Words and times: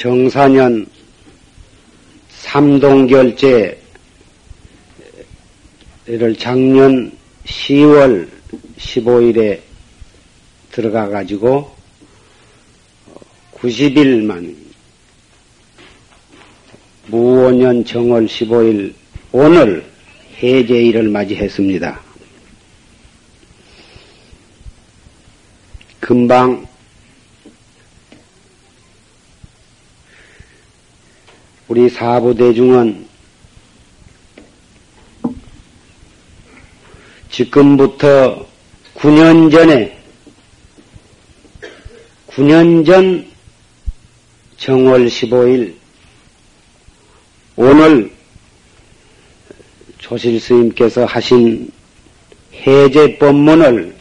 정사년 0.00 0.86
삼동결제를 2.30 3.76
작년 6.38 7.12
10월 7.44 8.26
15일에 8.78 9.60
들어가 10.70 11.06
가지고 11.06 11.76
90일 13.52 14.24
만 14.24 14.56
무오년 17.08 17.84
정월 17.84 18.24
15일 18.24 18.94
오늘 19.32 19.84
해제일을 20.42 21.10
맞이했습니다. 21.10 22.00
금방 26.00 26.69
우리 31.70 31.88
사부대중은 31.88 33.06
지금부터 37.30 38.44
9년 38.96 39.52
전에 39.52 39.96
9년 42.26 42.84
전 42.84 43.24
정월 44.56 45.06
15일 45.06 45.76
오늘 47.54 48.12
조실 49.98 50.40
스님께서 50.40 51.04
하신 51.04 51.70
해제 52.52 53.16
법문을 53.16 53.96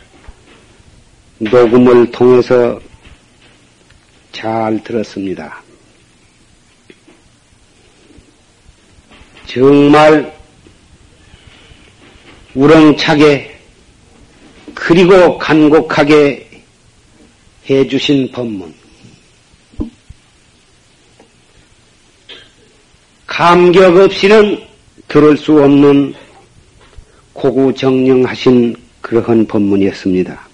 녹음을 1.38 2.09
통해서 2.09 2.81
잘 4.31 4.84
들었습니다. 4.84 5.69
정말 9.50 10.31
우렁차게 12.53 13.59
그리고 14.75 15.39
간곡하게 15.39 16.64
해주신 17.67 18.31
법문. 18.31 18.72
감격 23.25 23.97
없이는 23.97 24.64
들을 25.08 25.36
수 25.36 25.53
없는 25.63 26.13
고구정령하신 27.34 28.75
그러한 29.02 29.47
법문이었습니다. 29.47 30.47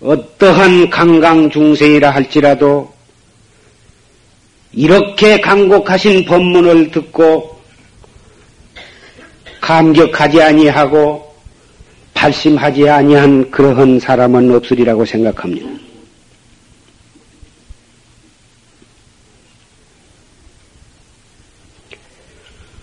어떠한 0.00 0.90
강강 0.90 1.50
중생이라 1.50 2.10
할지라도 2.10 2.95
이렇게 4.76 5.40
강곡하신 5.40 6.26
법문을 6.26 6.90
듣고 6.90 7.58
감격하지 9.62 10.42
아니하고 10.42 11.34
발심하지 12.12 12.86
아니한 12.86 13.50
그러한 13.50 13.98
사람은 13.98 14.54
없으리라고 14.54 15.06
생각합니다. 15.06 15.66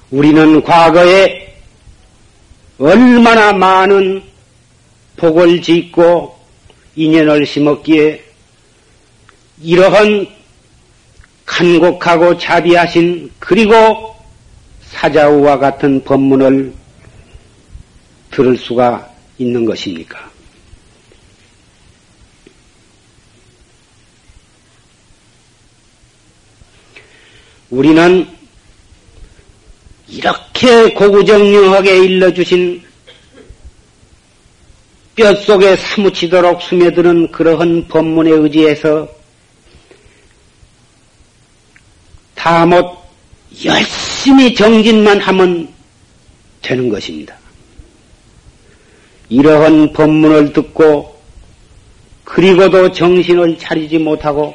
우리는 0.10 0.64
과거에 0.64 1.56
얼마나 2.80 3.54
많은 3.54 4.24
복을 5.18 5.62
짓고 5.62 6.36
인연을 6.96 7.46
심었기에 7.46 8.24
이러한 9.62 10.28
간곡하고 11.46 12.38
자비하신 12.38 13.32
그리고 13.40 14.16
사자우와 14.82 15.60
같은 15.60 16.04
법문을 16.04 16.74
들을 18.32 18.58
수가 18.58 19.10
있는 19.38 19.66
것입니까? 19.66 20.32
우리는 27.70 28.28
이렇게 30.08 30.94
고구정령하게 30.94 31.98
일러주신 32.06 32.84
뼛속에 35.16 35.76
사무치도록 35.76 36.62
스며드는 36.62 37.32
그러한 37.32 37.88
법문에 37.88 38.30
의지해서 38.32 39.08
다못 42.44 42.86
열심히 43.64 44.54
정진만 44.54 45.18
하면 45.22 45.66
되는 46.62 46.90
것입니다. 46.90 47.34
이러한 49.30 49.94
법문을 49.94 50.52
듣고 50.52 51.18
그리고도 52.26 52.92
정신을 52.92 53.58
차리지 53.58 53.98
못하고 53.98 54.54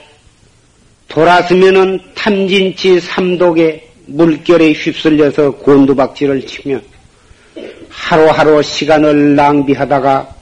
돌아서면은 1.09 1.99
탐진치 2.15 3.00
삼독의 3.00 3.88
물결에 4.05 4.72
휩쓸려서 4.72 5.53
곤두박질을 5.53 6.44
치며 6.44 6.78
하루하루 7.88 8.62
시간을 8.62 9.34
낭비하다가 9.34 10.37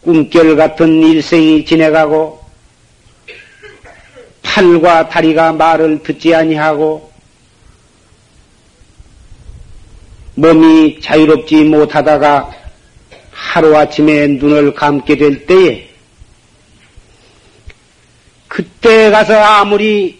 꿈결 0.00 0.56
같은 0.56 1.02
일생이 1.02 1.66
지내가고 1.66 2.39
팔과 4.50 5.08
다리가 5.08 5.52
말을 5.52 6.02
듣지 6.02 6.34
아니하고 6.34 7.08
몸이 10.34 11.00
자유롭지 11.00 11.64
못하다가 11.64 12.50
하루아침에 13.30 14.26
눈을 14.26 14.74
감게 14.74 15.16
될 15.16 15.46
때에 15.46 15.88
그때 18.48 19.10
가서 19.10 19.38
아무리 19.38 20.18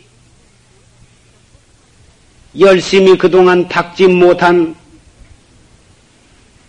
열심히 2.58 3.19
그동안 3.19 3.66
닦지 3.66 4.06
못한 4.06 4.76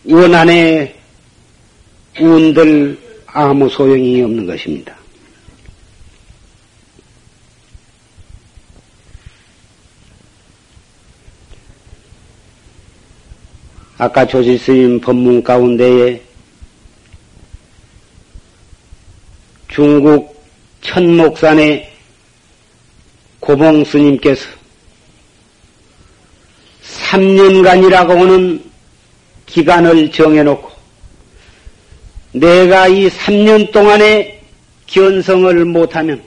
원한의 0.05 0.95
운들 2.19 2.97
아무 3.27 3.69
소용이 3.69 4.21
없는 4.23 4.47
것입니다. 4.47 5.00
아까 14.03 14.25
조실스님 14.25 14.99
법문 14.99 15.43
가운데에 15.43 16.19
중국 19.67 20.43
천목산의 20.81 21.93
고봉 23.39 23.85
스님께서 23.85 24.49
3년간이라고 26.81 28.07
하는 28.17 28.63
기간을 29.45 30.11
정해놓고 30.11 30.71
내가 32.31 32.87
이 32.87 33.07
3년 33.07 33.71
동안에 33.71 34.41
견성을 34.87 35.63
못하면 35.65 36.23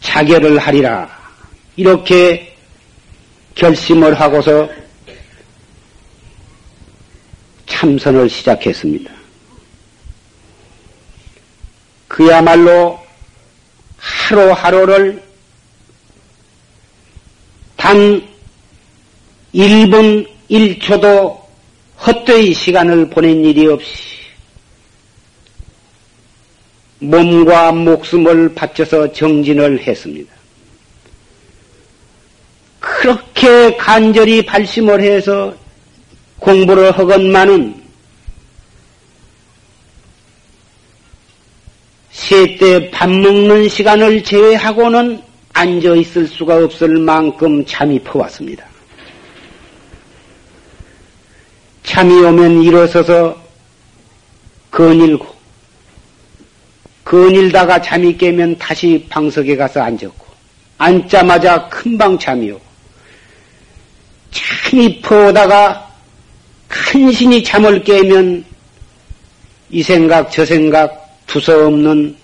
자결을 0.00 0.58
하리라. 0.58 1.10
이렇게 1.74 2.53
결심을 3.54 4.14
하고서 4.14 4.68
참선을 7.66 8.28
시작했습니다. 8.28 9.12
그야말로 12.08 12.98
하루하루를 13.96 15.22
단 17.76 18.28
1분 19.54 20.28
1초도 20.50 21.44
헛되이 22.06 22.54
시간을 22.54 23.10
보낸 23.10 23.44
일이 23.44 23.66
없이 23.66 24.14
몸과 26.98 27.72
목숨을 27.72 28.54
바쳐서 28.54 29.12
정진을 29.12 29.80
했습니다. 29.80 30.32
그렇게 32.84 33.76
간절히 33.76 34.44
발심을 34.44 35.00
해서 35.02 35.54
공부를 36.38 36.92
하건만은 36.92 37.82
세때 42.10 42.90
밥 42.90 43.08
먹는 43.10 43.68
시간을 43.68 44.22
제외하고는 44.22 45.22
앉아 45.54 45.94
있을 45.94 46.26
수가 46.26 46.56
없을 46.56 46.98
만큼 46.98 47.64
잠이 47.64 47.98
퍼왔습니다. 48.00 48.66
잠이 51.82 52.12
오면 52.12 52.62
일어서서 52.62 53.36
거닐고 54.70 55.34
거닐다가 57.04 57.80
잠이 57.80 58.16
깨면 58.16 58.58
다시 58.58 59.06
방석에 59.08 59.56
가서 59.56 59.82
앉았고, 59.82 60.26
앉자마자 60.78 61.68
금방 61.68 62.18
잠이 62.18 62.50
오고, 62.50 62.63
잠이 64.34 65.00
퍼다가 65.00 65.90
간신히 66.68 67.42
잠을 67.42 67.82
깨면 67.82 68.44
이 69.70 69.82
생각 69.82 70.30
저 70.30 70.44
생각 70.44 71.08
두서없는 71.26 72.16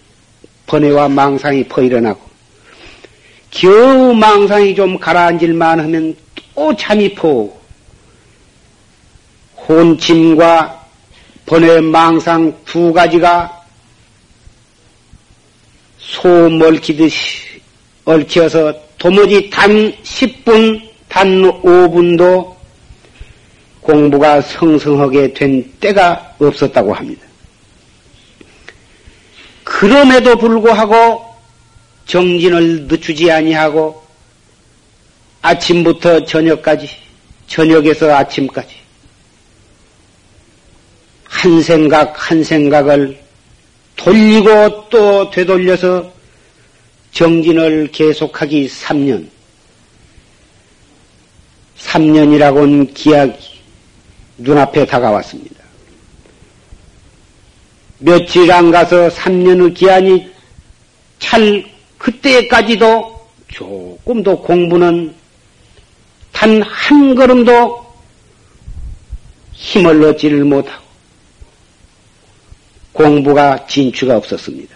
번뇌와 0.67 1.09
망상이 1.09 1.65
퍼 1.65 1.83
일어나고 1.83 2.21
겨우 3.51 4.15
망상이 4.15 4.75
좀 4.75 4.99
가라앉을만 4.99 5.81
하면 5.81 6.15
또 6.61 6.77
잠이 6.77 7.15
퍼오고 7.15 7.59
혼침과 9.67 10.87
번뇌 11.47 11.81
망상 11.81 12.55
두 12.67 12.93
가지가 12.93 13.65
소 15.99 16.29
얽히듯이 16.29 17.61
얽혀서 18.05 18.75
도무지 18.99 19.49
단 19.49 19.71
10분, 20.03 20.90
단 21.11 21.43
5분도 21.43 22.55
공부가 23.81 24.41
성성하게 24.41 25.35
된 25.35 25.73
때가 25.81 26.37
없었다고 26.39 26.95
합니다. 26.95 27.27
그럼에도 29.65 30.37
불구하고 30.37 31.25
정진을 32.07 32.87
늦추지 32.87 33.31
아니하고 33.31 34.01
아침부터 35.43 36.25
저녁까지, 36.25 36.89
저녁에서 37.49 38.15
아침까지 38.15 38.77
한 41.25 41.63
생각 41.63 42.31
한 42.31 42.45
생각을 42.45 43.19
돌리고 43.97 44.89
또 44.91 45.31
되돌려서 45.31 46.13
정진을 47.11 47.89
계속하기 47.91 48.69
3년. 48.69 49.40
3년이라고는 51.81 52.95
기약이 52.95 53.39
눈앞에 54.39 54.87
다가왔습니다. 54.87 55.61
며칠 57.99 58.51
안 58.53 58.71
가서 58.71 59.09
3년의 59.09 59.75
기한이 59.75 60.31
찰 61.19 61.65
그때까지도 61.99 63.21
조금도 63.49 64.43
공부는 64.43 65.15
단 66.33 66.63
한 66.63 67.15
걸음도 67.15 67.87
힘을 69.53 70.03
얻지를 70.03 70.45
못하고 70.45 70.85
공부가 72.93 73.67
진추가 73.67 74.17
없었습니다. 74.17 74.75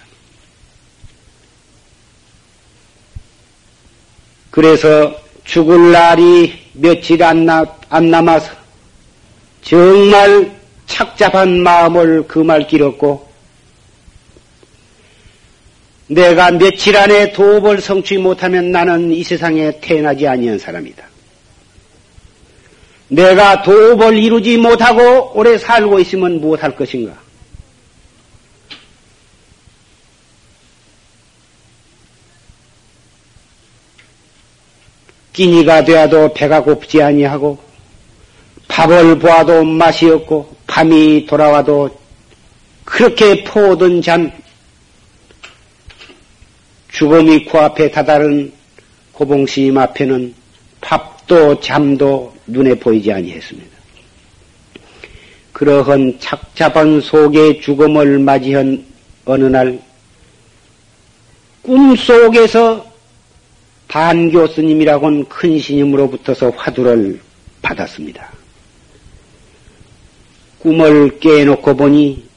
그래서 4.51 5.21
죽을 5.45 5.91
날이 5.91 6.64
며칠 6.75 7.23
안, 7.23 7.47
나, 7.47 7.65
안 7.89 8.11
남아서 8.11 8.53
정말 9.63 10.53
착잡한 10.87 11.63
마음을 11.63 12.27
그 12.27 12.41
말 12.41 12.67
길었고 12.67 13.27
내가 16.07 16.51
며칠 16.51 16.97
안에 16.97 17.33
도업을 17.33 17.81
성취 17.81 18.19
못하면 18.19 18.71
나는 18.71 19.11
이 19.11 19.25
세상에 19.25 19.81
태어나지 19.81 20.29
아니한 20.29 20.59
사람이다. 20.59 21.03
내가 23.09 23.63
도업을 23.63 24.19
이루지 24.19 24.59
못하고 24.59 25.33
오래 25.35 25.57
살고 25.57 25.99
있으면 26.01 26.41
무엇할 26.41 26.77
것인가? 26.77 27.24
끼니가 35.35 35.85
되어도 35.85 36.33
배가 36.33 36.63
고프지 36.63 37.03
아니하고 37.03 37.59
밥을 38.69 39.19
보아도 39.19 39.63
맛이 39.63 40.09
없고 40.09 40.57
밤이 40.67 41.27
돌아와도 41.27 41.91
그렇게 42.85 43.45
포든 43.45 44.01
잠 44.01 44.31
죽음이 46.93 47.45
코앞에 47.45 47.91
다다른 47.91 48.53
고봉스님 49.13 49.77
앞에는 49.77 50.35
밥도 50.81 51.61
잠도 51.61 52.33
눈에 52.47 52.75
보이지 52.75 53.13
아니했습니다. 53.13 53.75
그러한 55.53 56.19
착잡한 56.21 57.01
속의 57.01 57.61
죽음을 57.61 58.19
맞이한 58.21 58.85
어느 59.25 59.45
날 59.45 59.81
꿈속에서 61.63 62.94
반교 63.95 64.49
스님이라고는 64.49 65.29
큰 65.29 65.57
스님으로부터서 65.61 66.51
화두를 66.51 67.21
받았습니다. 67.63 68.29
꿈을 70.59 71.21
깨놓고 71.21 71.77
보니 71.77 72.29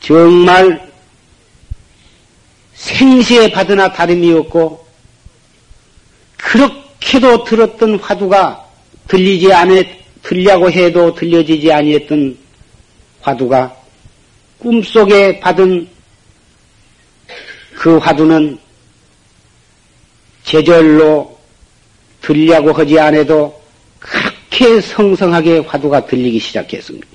정말 0.00 0.90
생시에 2.74 3.52
받으나 3.52 3.92
다름이 3.92 4.32
없고 4.32 4.84
그렇게도 6.36 7.44
들었던 7.44 8.00
화두가 8.00 8.66
들리지 9.06 9.52
않았 9.52 9.86
들려고 10.24 10.68
해도 10.68 11.14
들려지지 11.14 11.72
아니했던 11.72 12.36
화두가 13.20 13.76
꿈속에 14.58 15.38
받은 15.38 15.88
그 17.76 17.98
화두는 17.98 18.58
제절로 20.50 21.38
들려고 22.20 22.72
하지 22.72 22.98
않아도 22.98 23.62
그렇게 24.00 24.80
성성하게 24.80 25.58
화두가 25.60 26.06
들리기 26.06 26.40
시작했습니다. 26.40 27.06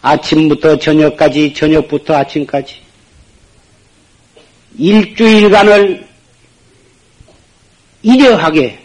아침부터 0.00 0.76
저녁까지, 0.80 1.54
저녁부터 1.54 2.16
아침까지 2.16 2.80
일주일간을 4.76 6.04
이려하게 8.02 8.84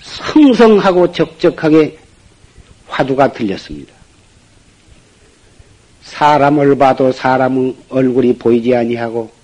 성성하고 0.00 1.12
적적하게 1.12 1.98
화두가 2.88 3.30
들렸습니다. 3.34 3.92
사람을 6.00 6.78
봐도 6.78 7.12
사람의 7.12 7.76
얼굴이 7.90 8.36
보이지 8.38 8.74
아니하고 8.74 9.41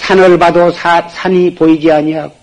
산을 0.00 0.38
봐도 0.38 0.70
사, 0.72 1.06
산이 1.08 1.54
보이지 1.54 1.90
아니하고 1.90 2.34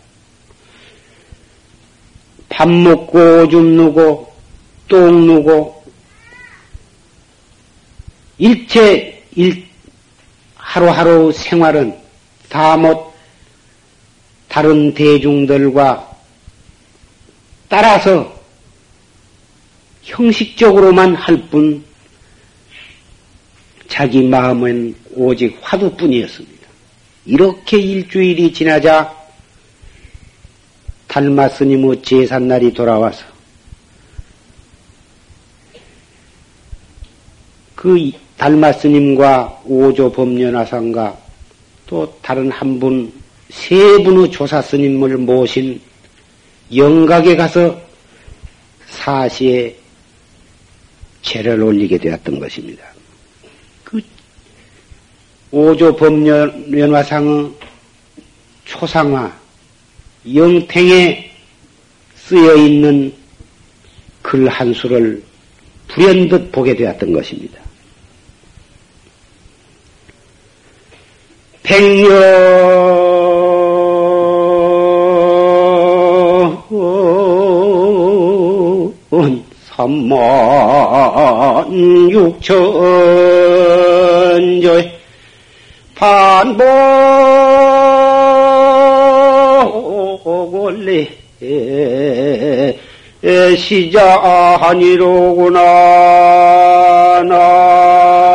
밥 2.49 2.69
먹고 2.69 3.43
오줌 3.43 3.75
누고 3.75 4.31
똥 4.87 5.25
누고 5.27 5.83
일체 8.37 9.23
일 9.35 9.65
하루하루 10.55 11.31
생활은 11.31 11.97
다 12.49 12.75
못 12.77 13.11
다른 14.51 14.93
대중들과 14.93 16.09
따라서 17.69 18.37
형식적으로만 20.03 21.15
할 21.15 21.37
뿐 21.49 21.85
자기 23.87 24.23
마음은 24.23 24.95
오직 25.15 25.57
화두뿐이었습니다. 25.61 26.50
이렇게 27.25 27.77
일주일이 27.77 28.51
지나자 28.51 29.15
달마 31.07 31.47
스님의 31.49 32.01
제삿날이 32.01 32.73
돌아와서 32.73 33.25
그 37.75 38.11
달마 38.37 38.71
스님과 38.71 39.61
오조 39.65 40.11
법련화상과 40.11 41.17
또 41.87 42.17
다른 42.21 42.49
한 42.51 42.79
분, 42.79 43.11
세 43.49 43.75
분의 44.03 44.31
조사 44.31 44.61
스님을 44.61 45.17
모신 45.17 45.81
영각에 46.73 47.35
가서 47.35 47.79
사시에 48.87 49.75
제를 51.21 51.61
올리게 51.61 51.97
되었던 51.97 52.39
것입니다. 52.39 52.83
그 53.83 54.01
오조 55.51 55.95
법련화상의 55.95 57.51
초상화, 58.65 59.31
영탱에 60.33 61.29
쓰여 62.15 62.55
있는 62.55 63.13
글 64.21 64.47
한 64.47 64.73
수를 64.73 65.21
불현듯 65.89 66.51
보게 66.53 66.75
되었던 66.75 67.11
것입니다. 67.11 67.59
백년 71.63 72.11
삼만 79.75 80.09
육천 82.09 82.41
천조 84.61 84.90
반복 86.01 86.65
원래 90.51 91.07
시자하니로구나 93.55 95.61
나 97.29 98.30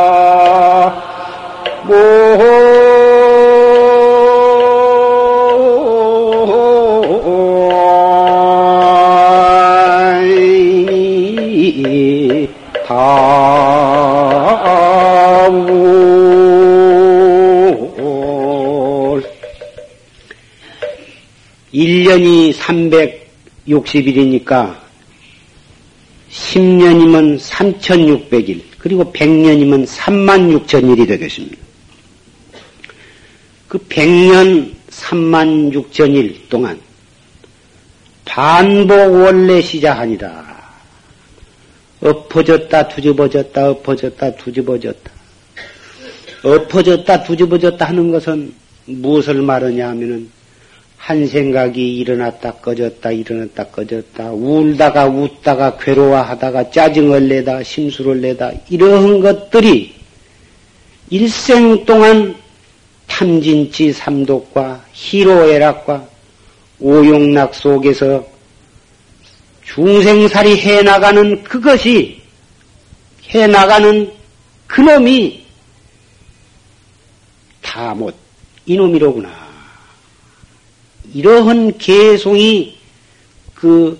일년이 21.77 22.53
360일이니까 22.53 24.75
10년이면 26.31 27.39
3600일, 27.39 28.63
그리고 28.79 29.13
100년이면 29.13 29.85
36,000일이 29.85 31.07
되겠습니다. 31.07 31.55
그 33.67 33.77
100년 33.77 34.73
36,000일 34.89 36.49
동안 36.49 36.81
반복 38.25 38.95
원래 38.95 39.61
시작하니라. 39.61 40.47
엎어졌다 41.99 42.87
뒤집어졌다 42.87 43.69
엎어졌다 43.69 44.35
뒤집어졌다 44.35 45.11
엎어졌다 46.43 47.23
뒤집어졌다 47.23 47.85
하는 47.85 48.11
것은 48.11 48.53
무엇을 48.85 49.43
말하냐 49.43 49.89
하면은 49.89 50.36
한 51.07 51.25
생각이 51.25 51.99
일어났다 51.99 52.55
꺼졌다 52.55 53.11
일어났다 53.11 53.67
꺼졌다 53.67 54.29
울다가 54.33 55.05
웃다가 55.05 55.77
괴로워하다가 55.77 56.69
짜증을 56.69 57.29
내다 57.29 57.63
심수를 57.63 58.19
내다 58.19 58.51
이러한 58.69 59.21
것들이 59.21 59.95
일생 61.09 61.85
동안 61.85 62.35
탐진치 63.07 63.93
삼독과 63.93 64.83
희로애락과 64.91 66.05
오용락 66.81 67.55
속에서 67.55 68.27
중생살이 69.63 70.57
해나가는 70.57 71.41
그것이 71.41 72.21
해나가는 73.29 74.11
그놈이 74.67 75.45
다 77.61 77.93
못 77.93 78.13
이놈이로구나. 78.65 79.46
이러한 81.13 81.77
개송이 81.77 82.77
그 83.53 83.99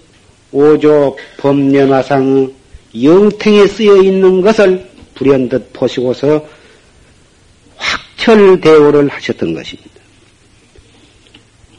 오조 0.52 1.18
법련화상의 1.38 2.54
영탱에 3.02 3.68
쓰여 3.68 4.02
있는 4.02 4.42
것을 4.42 4.90
불현듯 5.16 5.74
보시고서 5.74 6.46
확철대오를 7.76 9.10
하셨던 9.10 9.54
것입니다. 9.54 9.92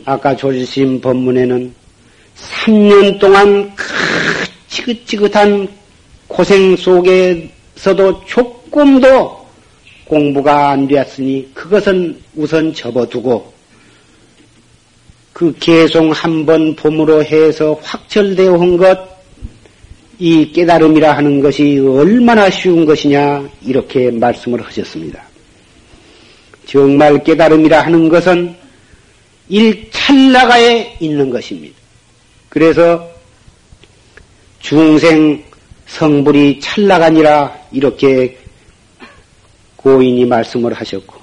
아까 0.05 0.35
조지심 0.35 1.01
법문에는 1.01 1.75
3년 2.37 3.19
동안 3.19 3.73
지긋지긋한 4.69 5.69
고생 6.27 6.77
속에서도 6.77 8.25
조금도 8.27 9.47
공부가 10.05 10.71
안 10.71 10.89
되었으니 10.89 11.51
그것은 11.53 12.19
우선 12.35 12.73
접어두고 12.73 13.58
그 15.39 15.55
개송 15.61 16.11
한 16.11 16.45
번 16.45 16.75
봄으로 16.75 17.23
해서 17.23 17.79
확철되어 17.81 18.55
온 18.55 18.77
것, 18.77 18.99
이 20.19 20.51
깨달음이라 20.51 21.17
하는 21.17 21.41
것이 21.41 21.79
얼마나 21.79 22.51
쉬운 22.51 22.85
것이냐, 22.85 23.49
이렇게 23.63 24.11
말씀을 24.11 24.67
하셨습니다. 24.67 25.23
정말 26.67 27.23
깨달음이라 27.23 27.83
하는 27.83 28.09
것은 28.09 28.53
일찰나가에 29.49 30.97
있는 30.99 31.31
것입니다. 31.31 31.77
그래서 32.49 33.09
중생 34.59 35.41
성불이 35.87 36.59
찰나가니라 36.59 37.57
이렇게 37.71 38.37
고인이 39.77 40.25
말씀을 40.25 40.73
하셨고 40.73 41.15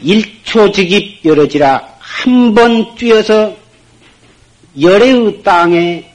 일초직입 0.00 1.26
열어지라 1.26 1.95
한 2.22 2.54
번 2.54 2.94
뛰어서 2.96 3.54
열의 4.80 5.42
땅에 5.42 6.10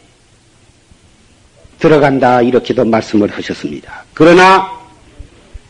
들어간다 1.79 2.41
이렇게도 2.41 2.85
말씀을 2.85 3.29
하셨습니다. 3.31 4.03
그러나 4.13 4.71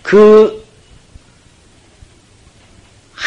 그 0.02 0.62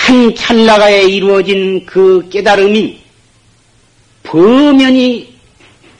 한 0.04 0.34
찰나가에 0.34 1.04
이루어진 1.04 1.86
그 1.86 2.28
깨달음이 2.28 3.00
범연히 4.22 5.34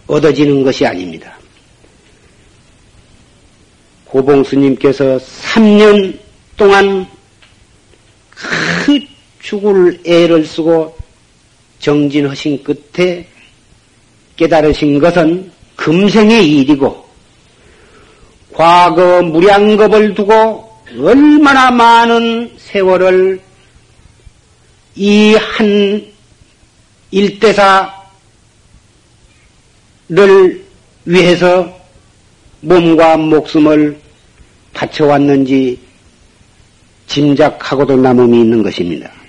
얻어지는 0.07 0.63
것이 0.63 0.85
아닙니다. 0.85 1.39
고봉스님께서 4.05 5.19
3년 5.19 6.19
동안 6.57 7.07
그 8.31 9.01
죽을 9.45 10.01
애를 10.07 10.47
쓰고 10.47 10.97
정진하신 11.79 12.65
끝에 12.65 13.27
깨달으신 14.37 14.99
것은 14.99 15.53
금생의 15.77 16.51
일이고 16.51 17.05
과거 18.53 19.23
무량겁을 19.23 20.15
두고 20.15 20.73
얼마나 20.99 21.71
많은 21.71 22.55
세월을 22.57 23.41
이 24.97 25.35
한 25.37 26.07
일대사를 27.11 27.91
위해서 31.05 31.81
몸과 32.61 33.17
목숨을 33.19 34.01
바쳐왔는지 34.73 35.79
짐작하고도 37.07 37.97
남음이 37.97 38.41
있는 38.41 38.63
것입니다. 38.63 39.24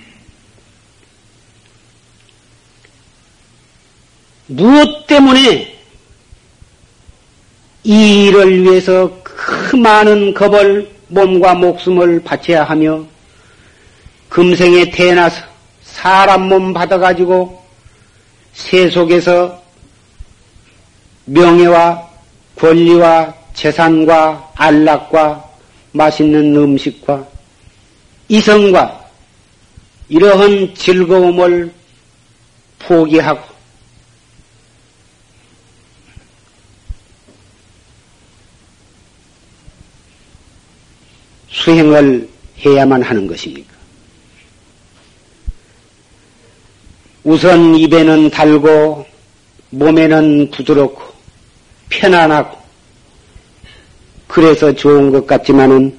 무엇 4.46 5.06
때문에 5.06 5.76
이 7.82 8.26
일을 8.26 8.62
위해서 8.62 9.10
그 9.22 9.76
많은 9.76 10.34
겁을 10.34 10.90
몸과 11.08 11.54
목숨을 11.54 12.22
바쳐야 12.22 12.64
하며 12.64 13.04
금생에 14.28 14.90
태어나서 14.90 15.44
사람 15.82 16.48
몸 16.48 16.72
받아가지고 16.72 17.62
세속에서 18.52 19.62
명예와 21.26 22.08
권리와 22.56 23.34
재산과 23.54 24.52
안락과 24.54 25.44
맛있는 25.92 26.56
음식과 26.56 27.26
이성과 28.28 29.06
이러한 30.08 30.74
즐거움을 30.74 31.72
포기하고 32.78 33.55
수행을 41.66 42.28
해야만 42.64 43.02
하는 43.02 43.26
것입니까? 43.26 43.74
우선 47.24 47.74
입에는 47.74 48.30
달고 48.30 49.04
몸에는 49.70 50.52
부드럽고 50.52 51.02
편안하고 51.88 52.56
그래서 54.28 54.72
좋은 54.72 55.10
것 55.10 55.26
같지만은 55.26 55.98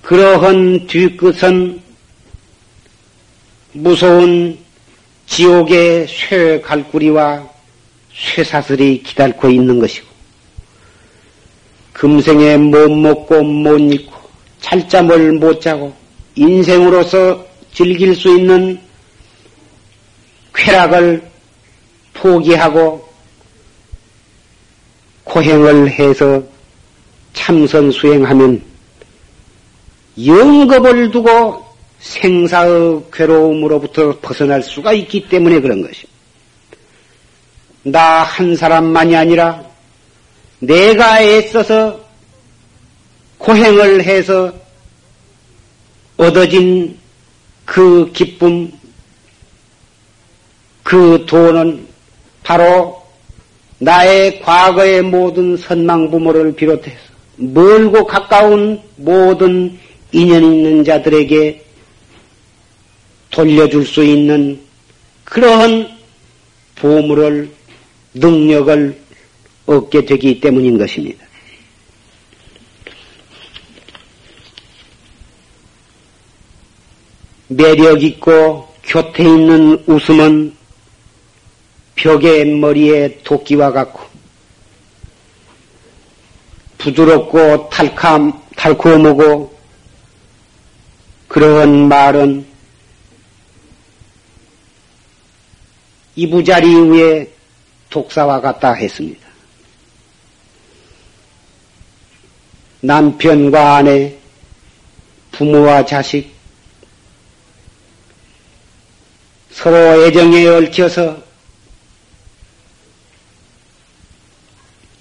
그러한 0.00 0.86
뒤끝은 0.86 1.82
무서운 3.74 4.58
지옥의 5.26 6.06
쇠갈구리와 6.08 7.46
쇠사슬이 8.14 9.02
기다리고 9.02 9.50
있는 9.50 9.78
것이고 9.78 10.06
금생에 11.92 12.56
못 12.56 12.90
먹고 12.90 13.42
못 13.42 13.78
입고 13.78 14.17
찰잠을 14.60 15.32
못 15.32 15.60
자고 15.60 15.94
인생으로서 16.34 17.44
즐길 17.72 18.14
수 18.14 18.28
있는 18.36 18.80
쾌락을 20.54 21.22
포기하고 22.14 23.08
고행을 25.24 25.90
해서 25.90 26.42
참선 27.32 27.90
수행하면 27.90 28.62
영겁을 30.24 31.10
두고 31.10 31.64
생사의 32.00 33.02
괴로움으로부터 33.12 34.18
벗어날 34.20 34.62
수가 34.62 34.92
있기 34.92 35.28
때문에 35.28 35.60
그런 35.60 35.82
것입니다. 35.82 36.18
나 37.84 38.22
한 38.22 38.56
사람만이 38.56 39.16
아니라 39.16 39.64
내가 40.58 41.22
애써서 41.22 42.07
고행을 43.38 44.04
해서 44.04 44.52
얻어진 46.16 46.98
그 47.64 48.10
기쁨, 48.12 48.72
그 50.82 51.24
돈은 51.26 51.86
바로 52.42 53.02
나의 53.78 54.40
과거의 54.40 55.02
모든 55.02 55.56
선망 55.56 56.10
부모를 56.10 56.54
비롯해서 56.54 56.98
멀고 57.36 58.04
가까운 58.04 58.80
모든 58.96 59.78
인연 60.10 60.42
있는 60.42 60.84
자들에게 60.84 61.64
돌려줄 63.30 63.86
수 63.86 64.02
있는 64.02 64.58
그러한 65.24 65.96
보물을 66.74 67.50
능력을 68.14 68.98
얻게 69.66 70.04
되기 70.04 70.40
때문인 70.40 70.78
것입니다. 70.78 71.27
매력 77.48 78.02
있고 78.02 78.68
곁에 78.82 79.24
있는 79.24 79.82
웃음은 79.86 80.56
벽의 81.96 82.46
머리에 82.46 83.20
도끼와 83.24 83.72
같고 83.72 84.00
부드럽고 86.78 87.70
탈감, 87.70 88.32
달콤하고 88.56 89.58
그러한 91.26 91.88
말은 91.88 92.46
이부자리 96.14 96.74
위에 96.90 97.30
독사와 97.90 98.40
같다 98.40 98.72
했습니다. 98.72 99.26
남편과 102.80 103.76
아내, 103.76 104.16
부모와 105.32 105.84
자식, 105.84 106.37
서로 109.58 109.76
애정에 109.76 110.46
얽혀서 110.46 111.16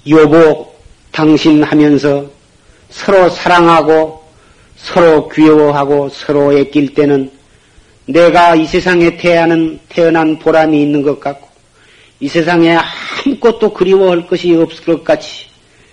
여보, 0.09 0.73
당신 1.11 1.61
하면서 1.61 2.25
서로 2.89 3.29
사랑하고 3.29 4.23
서로 4.75 5.29
귀여워하고 5.29 6.09
서로 6.09 6.57
애낄 6.57 6.95
때는 6.95 7.31
내가 8.05 8.55
이 8.55 8.65
세상에 8.65 9.15
태어난, 9.17 9.79
태어난 9.89 10.39
보람이 10.39 10.81
있는 10.81 11.03
것 11.03 11.19
같고 11.19 11.47
이 12.19 12.27
세상에 12.27 12.79
아무것도 13.27 13.73
그리워할 13.73 14.25
것이 14.25 14.55
없을 14.55 14.83
것 14.85 15.03
같이 15.03 15.45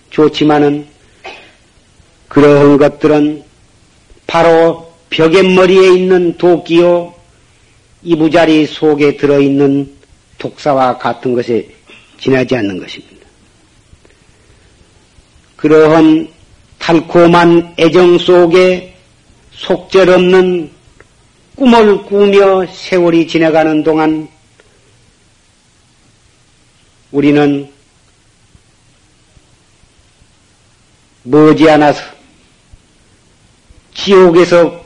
좋지만은 0.09 0.87
그러한 2.29 2.79
것들은 2.79 3.45
바로 4.27 4.91
벽의 5.11 5.55
머리에 5.55 5.93
있는 5.97 6.39
도끼요 6.39 7.14
이부자리 8.05 8.67
속에 8.67 9.17
들어있는 9.17 9.91
독사와 10.39 10.99
같은 10.99 11.35
것에 11.35 11.67
지나지 12.21 12.55
않는 12.57 12.79
것입니다. 12.79 13.27
그러한 15.57 16.29
달콤한 16.79 17.75
애정 17.79 18.19
속에 18.19 18.95
속절없는 19.53 20.71
꿈을 21.57 22.03
꾸며 22.05 22.67
세월이 22.67 23.27
지나가는 23.27 23.83
동안 23.83 24.29
우리는 27.11 27.71
머지않아서 31.23 32.03
지옥에서 33.95 34.85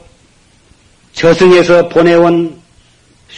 저승에서 1.11 1.89
보내온 1.89 2.58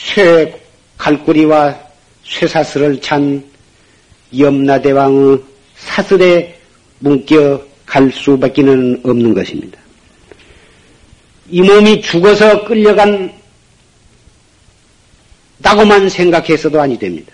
쇠 0.03 0.59
갈구리와 0.97 1.77
쇠사슬을 2.23 3.01
찬 3.01 3.43
염라대왕의 4.37 5.39
사슬에 5.77 6.57
뭉겨 6.99 7.61
갈 7.85 8.11
수밖에는 8.11 9.01
없는 9.03 9.33
것입니다. 9.33 9.79
이 11.49 11.61
몸이 11.61 12.01
죽어서 12.01 12.63
끌려간 12.65 13.33
다고만 15.61 16.09
생각해서도 16.09 16.79
아니 16.79 16.97
됩니다. 16.97 17.33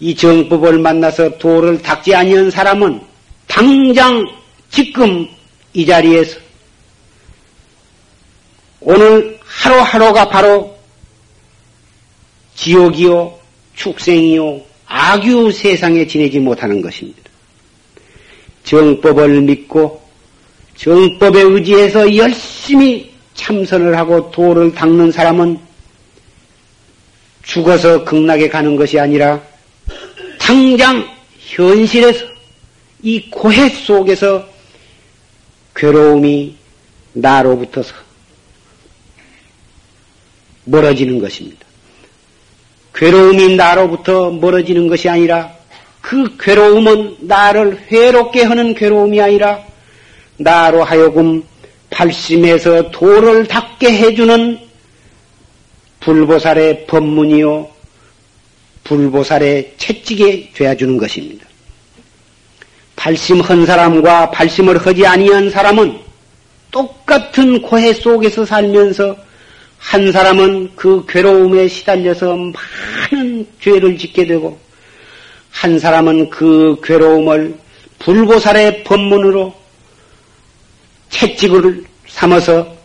이 0.00 0.14
정법을 0.14 0.78
만나서 0.78 1.38
도를 1.38 1.82
닦지 1.82 2.14
아니한 2.14 2.50
사람은 2.50 3.00
당장 3.46 4.24
지금 4.70 5.28
이 5.74 5.84
자리에서 5.84 6.38
오늘 8.80 9.38
하루하루가 9.44 10.28
바로 10.28 10.77
지옥이요, 12.58 13.38
축생이요, 13.74 14.60
악유 14.86 15.52
세상에 15.52 16.06
지내지 16.06 16.40
못하는 16.40 16.82
것입니다. 16.82 17.22
정법을 18.64 19.42
믿고 19.42 20.02
정법에 20.76 21.40
의지해서 21.40 22.16
열심히 22.16 23.12
참선을 23.34 23.96
하고 23.96 24.30
도를 24.32 24.74
닦는 24.74 25.12
사람은 25.12 25.58
죽어서 27.44 28.04
극락에 28.04 28.48
가는 28.48 28.74
것이 28.76 28.98
아니라 28.98 29.40
당장 30.38 31.08
현실에서 31.38 32.26
이 33.02 33.30
고해 33.30 33.68
속에서 33.68 34.46
괴로움이 35.76 36.56
나로부터서 37.12 37.94
멀어지는 40.64 41.20
것입니다. 41.20 41.67
괴로움이 42.98 43.54
나로부터 43.54 44.30
멀어지는 44.30 44.88
것이 44.88 45.08
아니라 45.08 45.52
그 46.00 46.36
괴로움은 46.36 47.18
나를 47.20 47.78
회롭게 47.92 48.42
하는 48.42 48.74
괴로움이 48.74 49.20
아니라 49.20 49.62
나로 50.36 50.82
하여금 50.82 51.44
발심해서 51.90 52.90
도를 52.90 53.46
닦게 53.46 53.92
해주는 53.92 54.58
불보살의 56.00 56.86
법문이요, 56.86 57.68
불보살의 58.82 59.74
채찍에 59.78 60.50
되어주는 60.54 60.98
것입니다. 60.98 61.46
발심한 62.96 63.64
사람과 63.64 64.32
발심을 64.32 64.76
하지 64.76 65.06
아니한 65.06 65.50
사람은 65.50 66.00
똑같은 66.72 67.62
고해 67.62 67.92
속에서 67.94 68.44
살면서 68.44 69.27
한 69.78 70.12
사람은 70.12 70.76
그 70.76 71.04
괴로움에 71.06 71.68
시달려서 71.68 72.36
많은 72.36 73.46
죄를 73.60 73.96
짓게 73.96 74.26
되고 74.26 74.58
한 75.50 75.78
사람은 75.78 76.30
그 76.30 76.80
괴로움을 76.82 77.58
불보살의 77.98 78.84
법문으로 78.84 79.54
채찍을 81.10 81.84
삼아서 82.06 82.76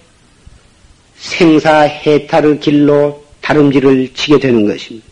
생사해탈의 1.15 2.59
길로 2.59 3.23
다름질을 3.41 4.13
치게 4.13 4.39
되는 4.39 4.65
것입니다. 4.65 5.07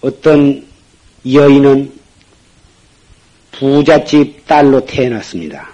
어떤 0.00 0.66
여인은 1.32 2.01
부잣집 3.62 4.44
딸로 4.44 4.84
태어났습니다. 4.84 5.68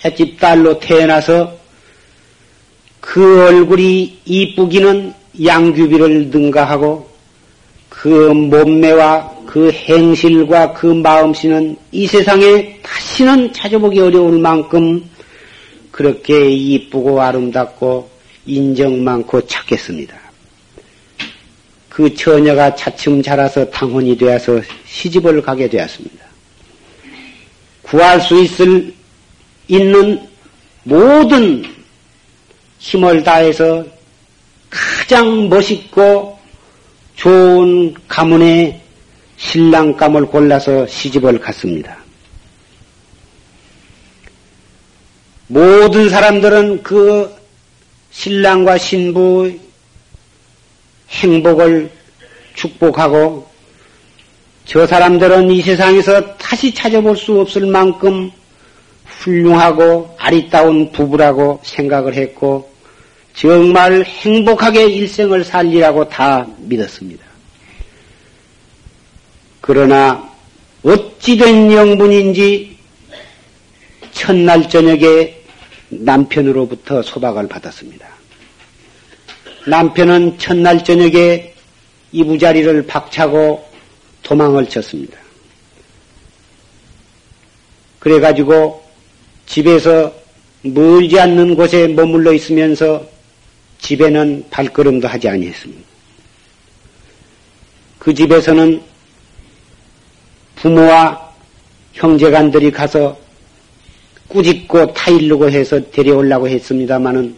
부잣집 0.00 0.40
딸로 0.40 0.78
태어나서 0.78 1.54
그 2.98 3.46
얼굴이 3.46 4.20
이쁘기는 4.24 5.12
양규비를 5.44 6.30
능가하고 6.30 7.10
그 7.90 8.08
몸매와 8.08 9.32
그 9.44 9.70
행실과 9.70 10.72
그 10.72 10.86
마음씨는 10.86 11.76
이 11.90 12.06
세상에 12.06 12.80
다시는 12.82 13.52
찾아보기 13.52 14.00
어려울 14.00 14.38
만큼 14.38 15.04
그렇게 15.90 16.48
이쁘고 16.48 17.20
아름답고 17.20 18.08
인정 18.46 19.04
많고 19.04 19.46
찾겠습니다. 19.46 20.21
그 21.92 22.14
처녀가 22.14 22.74
차츰 22.74 23.22
자라서 23.22 23.68
당혼이 23.68 24.16
되어서 24.16 24.62
시집을 24.86 25.42
가게 25.42 25.68
되었습니다. 25.68 26.24
구할 27.82 28.18
수 28.18 28.42
있을 28.42 28.94
있는 29.68 30.26
모든 30.84 31.62
힘을 32.78 33.22
다해서 33.22 33.84
가장 34.70 35.50
멋있고 35.50 36.38
좋은 37.16 37.92
가문에 38.08 38.80
신랑감을 39.36 40.24
골라서 40.24 40.86
시집을 40.86 41.40
갔습니다. 41.40 41.98
모든 45.46 46.08
사람들은 46.08 46.82
그 46.82 47.30
신랑과 48.12 48.78
신부 48.78 49.52
행복을 51.12 51.90
축복하고 52.54 53.46
저 54.64 54.86
사람들은 54.86 55.50
이 55.50 55.60
세상에서 55.60 56.36
다시 56.36 56.72
찾아볼 56.72 57.16
수 57.16 57.40
없을 57.40 57.66
만큼 57.66 58.30
훌륭하고 59.04 60.14
아리따운 60.18 60.90
부부라고 60.92 61.60
생각을 61.62 62.14
했고 62.14 62.70
정말 63.34 64.04
행복하게 64.04 64.86
일생을 64.86 65.44
살리라고 65.44 66.08
다 66.08 66.46
믿었습니다. 66.58 67.24
그러나 69.60 70.28
어찌된 70.82 71.72
영분인지 71.72 72.76
첫날 74.12 74.68
저녁에 74.68 75.34
남편으로부터 75.88 77.02
소박을 77.02 77.48
받았습니다. 77.48 78.11
남편은 79.66 80.38
첫날 80.38 80.82
저녁에 80.82 81.54
이부자리를 82.12 82.86
박차고 82.86 83.66
도망을 84.22 84.68
쳤습니다. 84.68 85.18
그래가지고 87.98 88.82
집에서 89.46 90.12
멀지 90.62 91.18
않는 91.18 91.54
곳에 91.54 91.88
머물러 91.88 92.32
있으면서 92.32 93.06
집에는 93.78 94.46
발걸음도 94.50 95.08
하지 95.08 95.28
아니했습니다. 95.28 95.82
그 97.98 98.14
집에서는 98.14 98.82
부모와 100.56 101.32
형제간들이 101.92 102.70
가서 102.70 103.16
꾸짖고 104.28 104.92
타일르고 104.94 105.50
해서 105.50 105.80
데려오려고 105.90 106.48
했습니다마는 106.48 107.34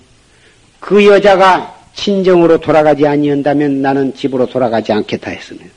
그 0.81 1.05
여자가 1.05 1.74
친정으로 1.95 2.59
돌아가지 2.59 3.07
아니한다면 3.07 3.81
나는 3.81 4.15
집으로 4.15 4.47
돌아가지 4.47 4.93
않겠다 4.93 5.31
했습니다. 5.31 5.71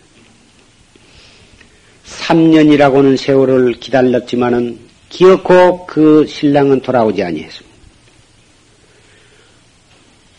3년이라고 2.05 3.01
는 3.03 3.17
세월을 3.17 3.73
기다렸지만은 3.73 4.79
기어코 5.09 5.85
그 5.85 6.25
신랑은 6.27 6.81
돌아오지 6.81 7.23
아니했습니다. 7.23 7.67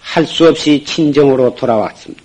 할 0.01 0.27
수 0.27 0.49
없이 0.49 0.83
친정으로 0.85 1.55
돌아왔습니다. 1.55 2.25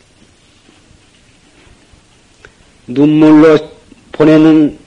눈물로 2.88 3.60
보내는 4.12 4.78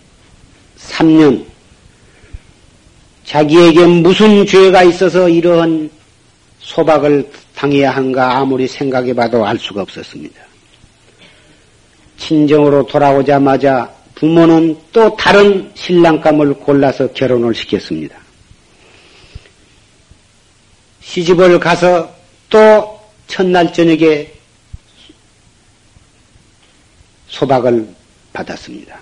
3년, 0.79 1.45
자기에게 3.25 3.87
무슨 3.87 4.45
죄가 4.47 4.83
있어서 4.85 5.29
이러한 5.29 5.91
소박을 6.59 7.31
당해야 7.57 7.90
한가 7.90 8.37
아무리 8.37 8.69
생각해봐도 8.69 9.45
알 9.45 9.59
수가 9.59 9.83
없었습니다. 9.83 10.40
친정으로 12.19 12.87
돌아오자마자 12.87 13.90
부모는 14.14 14.79
또 14.92 15.14
다른 15.16 15.71
신랑감을 15.75 16.55
골라서 16.55 17.11
결혼을 17.12 17.55
시켰습니다. 17.55 18.16
시집을 21.01 21.59
가서 21.59 22.14
또 22.51 23.01
첫날 23.27 23.73
저녁에 23.73 24.31
소박을 27.29 27.88
받았습니다. 28.33 28.99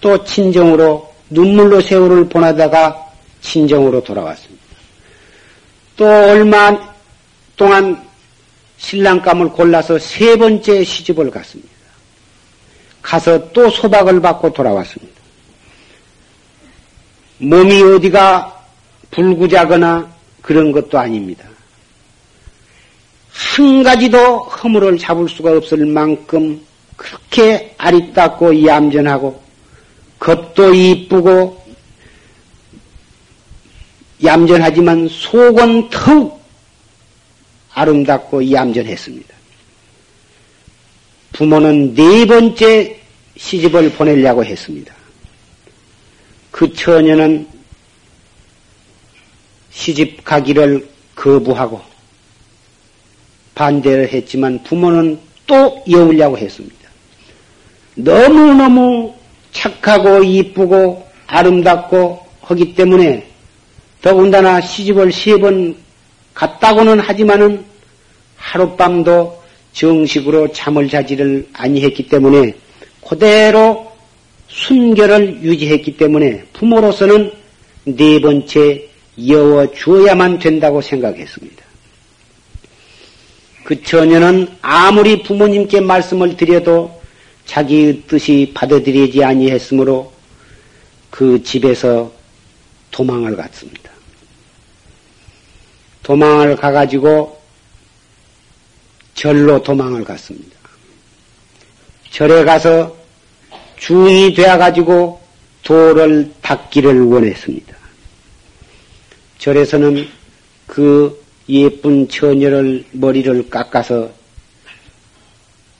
또 0.00 0.24
친정으로 0.24 1.12
눈물로 1.30 1.80
세월을 1.80 2.28
보내다가 2.28 3.12
친정으로 3.40 4.02
돌아왔습니다. 4.02 4.64
또 5.96 6.04
얼마 6.04 6.87
동안 7.58 8.02
신랑감을 8.78 9.50
골라서 9.50 9.98
세 9.98 10.36
번째 10.38 10.82
시집을 10.82 11.30
갔습니다. 11.30 11.70
가서 13.02 13.52
또 13.52 13.68
소박을 13.68 14.22
받고 14.22 14.52
돌아왔습니다. 14.52 15.20
몸이 17.38 17.82
어디가 17.82 18.64
불구자거나 19.10 20.08
그런 20.40 20.72
것도 20.72 20.98
아닙니다. 20.98 21.44
한 23.32 23.82
가지도 23.82 24.38
허물을 24.38 24.98
잡을 24.98 25.28
수가 25.28 25.52
없을 25.56 25.84
만큼 25.84 26.64
그렇게 26.96 27.74
아리따고 27.76 28.64
얌전하고 28.64 29.42
겉도 30.18 30.74
이쁘고 30.74 31.64
얌전하지만 34.24 35.08
속은 35.08 35.90
더욱 35.90 36.37
아름답고 37.78 38.50
얌전했습니다. 38.50 39.34
부모는 41.32 41.94
네 41.94 42.26
번째 42.26 42.98
시집을 43.36 43.92
보내려고 43.92 44.44
했습니다. 44.44 44.92
그 46.50 46.72
처녀는 46.72 47.46
시집 49.70 50.24
가기를 50.24 50.88
거부하고 51.14 51.80
반대를 53.54 54.12
했지만 54.12 54.60
부모는 54.64 55.20
또 55.46 55.84
여우려고 55.88 56.36
했습니다. 56.36 56.76
너무너무 57.94 59.14
착하고 59.52 60.24
이쁘고 60.24 61.06
아름답고 61.28 62.26
하기 62.42 62.74
때문에 62.74 63.24
더군다나 64.02 64.60
시집을 64.60 65.12
세 65.12 65.38
번 65.38 65.87
갔다고는 66.38 67.00
하지만은 67.00 67.64
하룻밤도 68.36 69.42
정식으로 69.72 70.52
잠을 70.52 70.88
자지를 70.88 71.48
아니했기 71.52 72.08
때문에 72.08 72.54
그대로 73.06 73.92
순결을 74.46 75.42
유지했기 75.42 75.96
때문에 75.96 76.44
부모로서는 76.52 77.32
네 77.84 78.20
번째 78.20 78.88
여워 79.28 79.70
주어야만 79.72 80.38
된다고 80.38 80.80
생각했습니다. 80.80 81.64
그 83.64 83.82
처녀는 83.82 84.46
아무리 84.62 85.22
부모님께 85.24 85.80
말씀을 85.80 86.36
드려도 86.36 87.00
자기의 87.46 88.02
뜻이 88.06 88.52
받아들이지 88.54 89.24
아니했으므로 89.24 90.12
그 91.10 91.42
집에서 91.42 92.12
도망을 92.92 93.36
갔습니다. 93.36 93.87
도망을 96.08 96.56
가가지고 96.56 97.38
절로 99.12 99.62
도망을 99.62 100.04
갔습니다. 100.04 100.56
절에 102.10 102.44
가서 102.44 102.96
중이 103.76 104.32
되어가지고 104.32 105.20
도를 105.62 106.32
닦기를 106.40 107.02
원했습니다. 107.02 107.76
절에서는 109.36 110.08
그 110.66 111.22
예쁜 111.50 112.08
처녀를 112.08 112.86
머리를 112.92 113.50
깎아서 113.50 114.10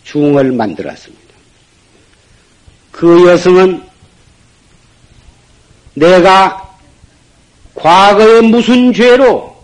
중을 0.05 0.53
만들었습니다. 0.53 1.25
그 2.93 3.29
여성은 3.29 3.83
내가 5.95 6.77
과거에 7.75 8.43
무슨 8.43 8.93
죄로 8.93 9.58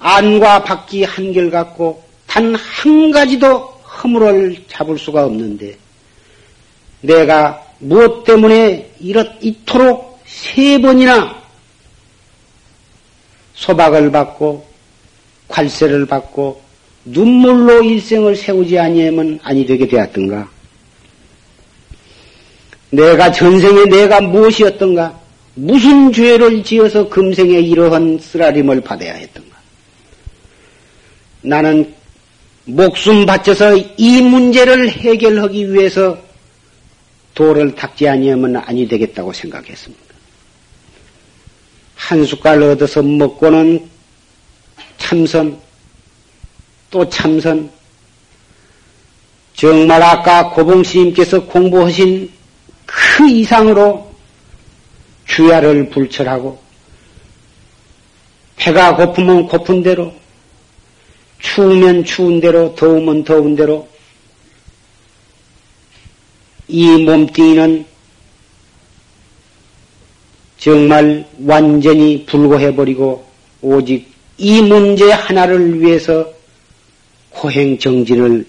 안과 0.00 0.64
밖이 0.64 1.04
한결같고 1.04 2.02
단 2.26 2.54
한 2.56 3.10
가지도 3.10 3.58
허물을 4.02 4.64
잡을 4.68 4.98
수가 4.98 5.26
없는데 5.26 5.76
내가 7.02 7.62
무엇 7.78 8.24
때문에 8.24 8.90
이렇 9.00 9.24
이토록 9.40 10.20
세 10.26 10.78
번이나 10.80 11.40
소박을 13.54 14.10
받고 14.10 14.66
관세를 15.48 16.06
받고 16.06 16.62
눈물로 17.04 17.82
일생을 17.82 18.36
세우지 18.36 18.78
아니하면 18.78 19.38
아니 19.42 19.66
되게 19.66 19.86
되었던가? 19.86 20.48
내가 22.90 23.30
전생에 23.32 23.84
내가 23.86 24.20
무엇이었던가? 24.20 25.18
무슨 25.54 26.12
죄를 26.12 26.62
지어서 26.62 27.08
금생에 27.08 27.58
이러한 27.60 28.18
쓰라림을 28.18 28.80
받아야 28.82 29.14
했던가? 29.14 29.49
나는 31.42 31.94
목숨 32.64 33.26
바쳐서 33.26 33.76
이 33.96 34.20
문제를 34.20 34.90
해결하기 34.90 35.72
위해서 35.72 36.18
도를 37.34 37.74
닦지 37.74 38.08
아니하면 38.08 38.56
아니 38.56 38.86
되겠다고 38.86 39.32
생각했습니다. 39.32 40.04
한 41.96 42.24
숟갈 42.24 42.62
얻어서 42.62 43.02
먹고는 43.02 43.88
참선, 44.98 45.58
또 46.90 47.08
참선, 47.08 47.70
정말 49.54 50.02
아까 50.02 50.50
고봉 50.50 50.82
스님께서 50.82 51.44
공부하신 51.44 52.30
그 52.86 53.28
이상으로 53.28 54.10
주야를 55.26 55.90
불철하고 55.90 56.60
배가 58.56 58.96
고프면 58.96 59.46
고픈 59.48 59.82
대로 59.82 60.19
추우면 61.40 62.04
추운 62.04 62.40
대로 62.40 62.74
더우면 62.74 63.24
더운 63.24 63.56
대로 63.56 63.88
이 66.68 66.86
몸뚱이는 67.02 67.84
정말 70.58 71.26
완전히 71.44 72.24
불고해버리고 72.26 73.24
오직 73.62 74.12
이 74.36 74.60
문제 74.62 75.10
하나를 75.10 75.80
위해서 75.80 76.30
고행정진을 77.30 78.46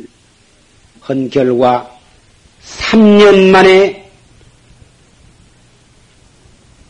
한 1.00 1.30
결과 1.30 1.98
3년 2.64 3.50
만에 3.50 4.10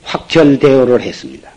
확철대오를 0.03 1.01
했습니다. 1.01 1.51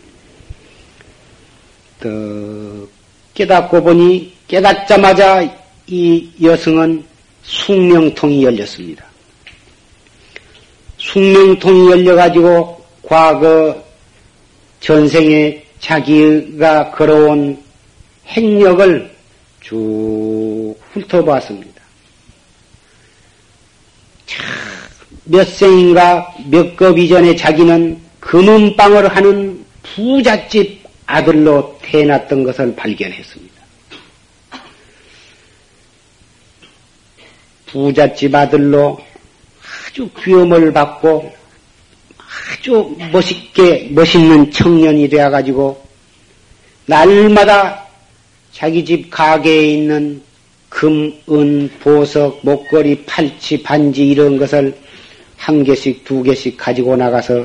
그 1.99 2.91
깨닫고 3.33 3.83
보니 3.83 4.34
깨닫자마자 4.49 5.49
이 5.87 6.31
여성은 6.43 7.05
숙명통이 7.43 8.45
열렸습니다. 8.45 9.05
숙명통이 10.99 11.91
열려가지고 11.91 12.85
과거 13.03 13.85
전생에 14.81 15.63
자기가 15.81 16.91
걸어온 16.93 17.63
행력을 18.27 19.15
쭉 19.61 20.75
훑어봤습니다. 20.93 21.83
몇 25.25 25.47
생인가 25.49 26.35
몇 26.51 26.77
급 26.77 26.99
이전에 26.99 27.35
자기는 27.37 27.99
금은방을 28.21 29.09
하는 29.15 29.65
부잣집 29.83 30.83
아들로 31.07 31.79
태어났던 31.83 32.45
것을 32.45 32.75
발견했습니다. 32.75 33.54
부잣집 37.75 38.33
아들로 38.33 39.01
아주 39.89 40.09
귀염을 40.23 40.73
받고 40.73 41.33
아주 42.17 42.97
멋있게 43.11 43.89
멋있는 43.91 44.53
청년이 44.53 45.09
되어가지고 45.09 45.85
날마다 46.87 47.85
자기 48.53 48.85
집 48.85 49.11
가게에 49.11 49.73
있는 49.73 50.23
금, 50.69 51.13
은, 51.29 51.69
보석, 51.81 52.41
목걸이, 52.43 53.05
팔찌, 53.07 53.61
반지 53.63 54.07
이런 54.09 54.39
것을 54.39 54.77
한 55.37 55.65
개씩 55.65 56.05
두 56.05 56.23
개씩 56.23 56.57
가지고 56.57 56.97
나가서 56.97 57.45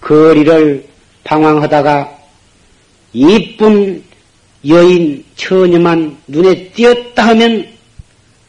거리를 0.00 0.86
방황하다가 1.24 2.16
이쁜 3.12 4.04
여인 4.68 5.24
처녀만 5.34 6.16
눈에 6.28 6.68
띄었다 6.70 7.28
하면 7.28 7.75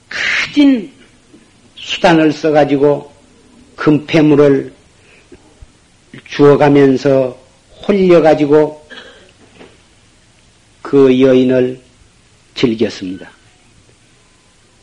가진 0.10 0.92
수단을 1.76 2.32
써가지고 2.32 3.12
금폐물을 3.76 4.74
주어가면서 6.26 7.38
홀려가지고 7.88 8.88
그 10.82 11.20
여인을 11.22 11.80
즐겼습니다. 12.56 13.30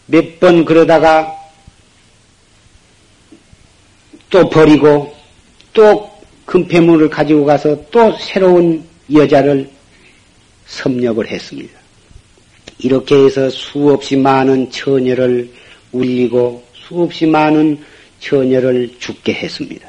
몇 0.06 0.38
번 0.38 0.64
그러다가 0.64 1.34
또 4.30 4.48
버리고 4.50 5.14
또 5.72 6.10
금폐물을 6.44 7.08
가지고 7.08 7.44
가서 7.44 7.88
또 7.90 8.16
새로운 8.18 8.86
여자를 9.12 9.70
섭렵을 10.66 11.28
했습니다. 11.28 11.83
이렇게 12.84 13.16
해서 13.16 13.48
수없이 13.48 14.14
많은 14.14 14.70
처녀를 14.70 15.50
울리고 15.90 16.62
수없이 16.74 17.24
많은 17.24 17.78
처녀를 18.20 18.90
죽게 18.98 19.32
했습니다. 19.32 19.88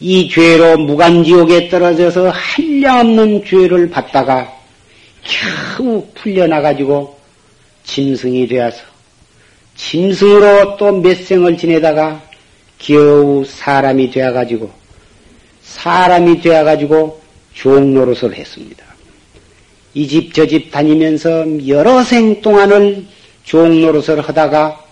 이 0.00 0.28
죄로 0.28 0.76
무간지옥에 0.78 1.68
떨어져서 1.68 2.30
한량없는 2.30 3.44
죄를 3.44 3.88
받다가 3.88 4.52
겨우 5.22 6.04
풀려나가지고 6.14 7.16
짐승이 7.84 8.48
되어서 8.48 8.78
짐승으로 9.76 10.76
또 10.76 10.90
몇 10.90 11.16
생을 11.24 11.56
지내다가 11.56 12.20
겨우 12.78 13.44
사람이 13.44 14.10
되어가지고 14.10 14.68
사람이 15.62 16.40
되어가지고 16.40 17.20
종노릇을 17.54 18.34
했습니다. 18.34 18.87
이 19.94 20.06
집 20.06 20.32
저 20.32 20.46
집 20.46 20.70
다니면서 20.70 21.66
여러 21.68 22.02
생 22.04 22.40
동안을 22.42 23.04
종노릇을 23.44 24.20
하다가 24.20 24.84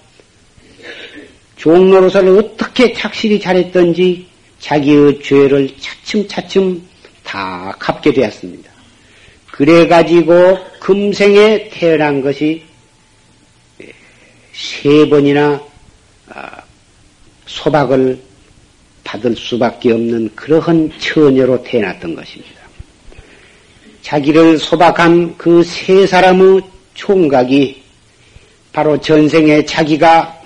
종노릇을 1.57 2.29
어떻게 2.39 2.93
착실히 2.93 3.41
잘했던지 3.41 4.27
자기의 4.61 5.21
죄를 5.23 5.71
차츰차츰 5.79 6.83
다 7.23 7.75
갚게 7.79 8.13
되었습니다. 8.13 8.71
그래가지고 9.53 10.59
금생에 10.81 11.69
태어난 11.71 12.21
것이 12.21 12.63
세 14.53 15.09
번이나 15.09 15.63
아, 16.29 16.63
소박을 17.47 18.19
받을 19.05 19.37
수밖에 19.37 19.93
없는 19.93 20.31
그러한 20.35 20.91
처녀로 20.99 21.63
태어났던 21.63 22.15
것입니다. 22.15 22.56
자기를 24.07 24.59
소박한 24.59 25.37
그 25.37 25.65
세 25.65 26.07
사람의 26.07 26.63
총각이 26.95 27.83
바로 28.73 29.01
전생에 29.01 29.65
자기가 29.65 30.43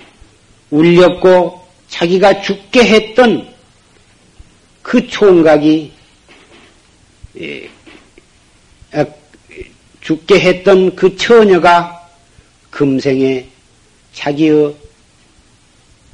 울렸고 0.71 1.61
자기가 1.89 2.41
죽게 2.41 2.85
했던 2.87 3.47
그 4.81 5.07
총각이 5.07 5.93
예, 7.39 7.69
아, 8.93 9.05
죽게 10.01 10.41
했던 10.41 10.97
그 10.97 11.15
처녀가 11.19 12.09
금생에 12.71 13.47
자기의 14.15 14.75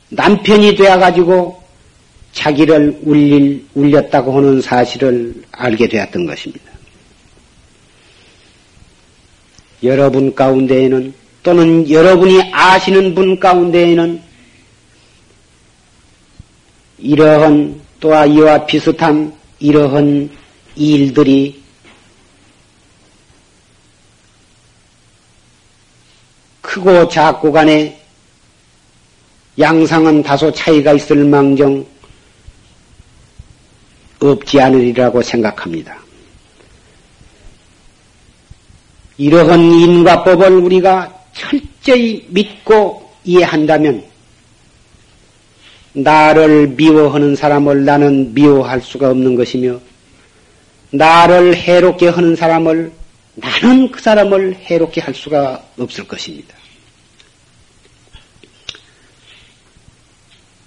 남편이 0.08 0.74
되어가지고 0.74 1.62
자기를 2.32 2.98
울릴, 3.02 3.64
울렸다고 3.74 4.36
하는 4.36 4.60
사실을 4.60 5.42
알게 5.52 5.86
되었던 5.88 6.26
것입니다. 6.26 6.65
여러분 9.82 10.34
가운데에는 10.34 11.14
또는 11.42 11.88
여러분이 11.88 12.52
아시는 12.52 13.14
분 13.14 13.38
가운데에는 13.38 14.22
이러한 16.98 17.80
또한 18.00 18.30
이와 18.30 18.66
비슷한 18.66 19.32
이러한 19.60 20.30
일들이 20.74 21.62
크고 26.60 27.08
작고 27.08 27.52
간에 27.52 28.00
양상은 29.58 30.22
다소 30.22 30.52
차이가 30.52 30.92
있을 30.92 31.24
망정 31.24 31.86
없지 34.20 34.60
않으리라고 34.60 35.22
생각합니다. 35.22 36.05
이러한 39.18 39.60
인과법을 39.60 40.52
우리가 40.52 41.12
철저히 41.32 42.26
믿고 42.28 43.10
이해한다면 43.24 44.04
나를 45.92 46.68
미워하는 46.68 47.34
사람을 47.36 47.84
나는 47.84 48.34
미워할 48.34 48.82
수가 48.82 49.10
없는 49.10 49.34
것이며 49.34 49.80
나를 50.90 51.56
해롭게 51.56 52.08
하는 52.08 52.36
사람을 52.36 52.92
나는 53.34 53.90
그 53.90 54.00
사람을 54.00 54.56
해롭게 54.56 55.00
할 55.00 55.14
수가 55.14 55.62
없을 55.78 56.06
것입니다. 56.06 56.54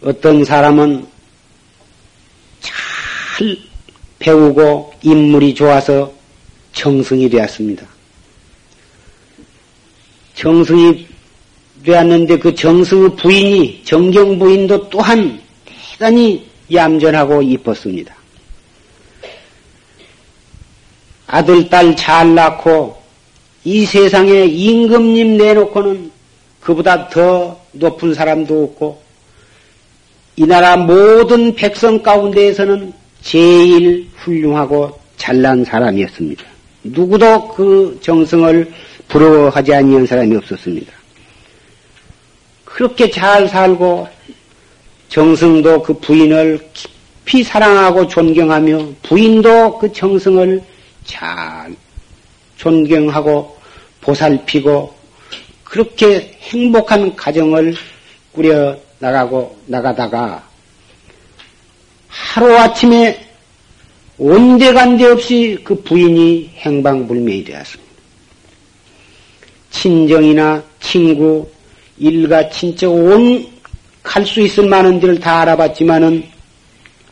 어떤 0.02 0.46
사람은 0.46 1.08
잘 2.62 3.58
배우고 4.20 4.94
인물이 5.02 5.56
좋아서 5.56 6.14
정승이 6.74 7.30
되었습니다. 7.30 7.86
정승이 10.40 11.06
되었는데 11.84 12.40
그 12.40 12.56
정승의 12.56 13.18
부인이 13.18 13.82
정경 13.84 14.40
부인도 14.40 14.90
또한 14.90 15.42
대단히 15.92 16.48
얌전하고 16.72 17.42
이뻤습니다. 17.42 18.16
아들, 21.28 21.70
딸 21.70 21.96
잘 21.96 22.34
낳고 22.36 22.98
이 23.66 23.86
세상에 23.86 24.46
임금님 24.46 25.38
내놓고는 25.38 26.10
그보다 26.62 27.10
더 27.10 27.60
높은 27.74 28.14
사람도 28.14 28.64
없고 28.64 29.02
이 30.38 30.46
나라 30.46 30.78
모든 30.78 31.54
백성 31.54 32.02
가운데에서는 32.02 32.94
제일 33.22 34.08
훌륭하고 34.16 34.98
잘난 35.18 35.66
사람이었습니다. 35.66 36.44
누구도 36.84 37.50
그 37.50 38.00
정성을 38.02 38.72
부러워하지 39.10 39.74
아니한 39.74 40.06
사람이 40.06 40.36
없었습니다. 40.38 40.94
그렇게 42.64 43.10
잘 43.10 43.48
살고 43.48 44.08
정성도 45.10 45.82
그 45.84 45.94
부인을 45.94 46.70
깊이 46.74 47.44
사랑하고 47.44 48.08
존경하며 48.08 48.94
부인도 49.04 49.78
그 49.80 49.92
정성을 49.92 50.64
잘 51.04 51.76
존경하고 52.58 53.58
보살피고 54.02 54.94
그렇게 55.64 56.38
행복한 56.42 57.16
가정을 57.16 57.76
꾸려 58.32 58.78
나가고 59.00 59.58
나가다가 59.66 60.48
하루아침에 62.08 63.26
온데간데 64.18 65.06
없이 65.06 65.60
그 65.64 65.82
부인이 65.82 66.52
행방불명이 66.58 67.44
되었습니다. 67.46 67.89
친정이나 69.80 70.62
친구, 70.80 71.48
일가, 71.98 72.50
친척 72.50 72.92
온 72.92 73.60
갈 74.02 74.26
수 74.26 74.42
있을 74.42 74.68
만한 74.68 75.00
데를 75.00 75.20
다 75.20 75.42
알아봤지만은 75.42 76.24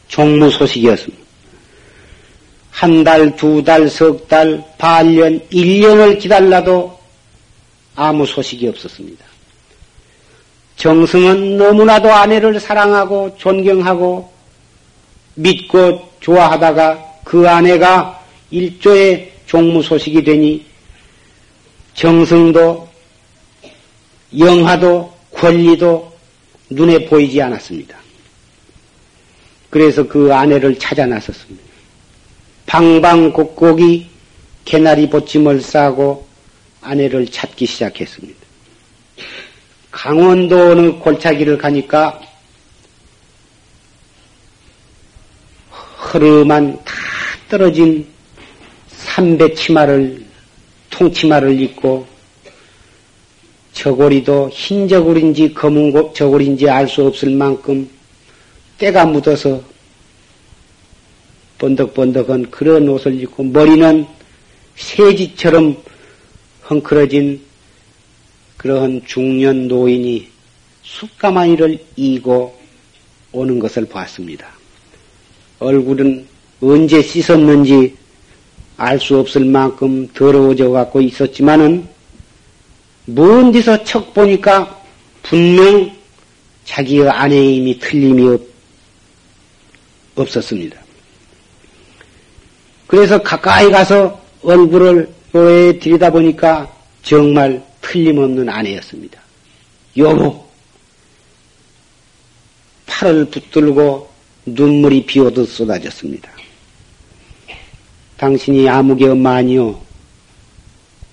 종무 0.08 0.50
소식이었습니다. 0.50 1.24
한 2.72 3.04
달, 3.04 3.36
두 3.36 3.64
달, 3.64 3.90
석 3.90 4.28
달, 4.28 4.64
반년, 4.78 5.40
일년을 5.50 6.18
기다려도 6.18 6.98
아무 7.96 8.26
소식이 8.26 8.68
없었습니다. 8.68 9.26
정승은 10.78 11.58
너무나도 11.58 12.12
아내를 12.12 12.60
사랑하고 12.60 13.36
존경하고 13.38 14.32
믿고 15.36 16.08
좋아하다가 16.20 17.22
그 17.24 17.48
아내가 17.50 18.24
일조의 18.52 19.32
종무 19.46 19.84
소식이 19.84 20.24
되니 20.24 20.66
정승도 21.98 22.88
영화도 24.38 25.12
권리도 25.32 26.16
눈에 26.70 27.06
보이지 27.06 27.42
않았습니다. 27.42 27.98
그래서 29.72 30.08
그 30.08 30.34
아내를 30.34 30.78
찾아 30.78 31.08
나섰습니다. 31.08 31.64
방방곡곡이 32.68 34.10
개나리 34.64 35.10
보침을 35.10 35.60
싸고 35.62 36.28
아내를 36.82 37.26
찾기 37.28 37.66
시작했습니다. 37.66 38.40
강원도 39.90 40.56
어느 40.72 40.92
골짜기를 41.00 41.58
가니까 41.58 42.22
흐름한 45.98 46.84
다 46.86 46.94
떨어진 47.50 48.08
삼배 48.90 49.56
치마를 49.56 50.27
통치마를 50.90 51.60
입고 51.62 52.08
저고리도 53.74 54.50
흰 54.52 54.88
저고리인지 54.88 55.54
검은 55.54 56.14
저고리인지 56.14 56.70
알 56.70 56.88
수 56.88 57.06
없을 57.06 57.30
만큼 57.30 57.90
때가 58.78 59.06
묻어서 59.06 59.62
번덕번덕한 61.58 62.52
그런 62.52 62.88
옷을 62.90 63.22
입고 63.22 63.44
머리는 63.44 64.06
세지처럼 64.76 65.78
헝클어진 66.70 67.42
그러한 68.58 69.04
중년 69.06 69.68
노인이 69.68 70.28
숯가마니를 70.84 71.80
이고 71.96 72.58
오는 73.32 73.60
것을 73.60 73.86
봤습니다. 73.86 74.48
얼굴은 75.60 76.26
언제 76.62 77.02
씻었는지 77.02 77.96
알 78.78 79.00
수 79.00 79.18
없을 79.18 79.44
만큼 79.44 80.08
더러워져 80.14 80.70
갖고 80.70 81.02
있었지만은 81.02 81.88
먼 83.06 83.52
데서 83.52 83.84
척 83.84 84.14
보니까 84.14 84.80
분명 85.24 85.92
자기의 86.66 87.10
아내의 87.10 87.58
힘이 87.58 87.80
틀림이 87.80 88.28
없, 88.28 88.42
없었습니다. 90.16 90.78
그래서 92.86 93.22
가까이 93.22 93.70
가서 93.70 94.22
얼굴을 94.44 95.10
요에 95.36 95.80
들이다 95.80 96.12
보니까 96.12 96.72
정말 97.04 97.64
틀림없는 97.82 98.48
아내였습니다. 98.48 99.20
여보, 99.98 100.46
팔을 102.86 103.26
붙들고 103.26 104.10
눈물이 104.46 105.06
비오듯 105.06 105.50
쏟아졌습니다. 105.50 106.37
당신이 108.18 108.68
아무개 108.68 109.08
엄마 109.08 109.36
아니요? 109.36 109.80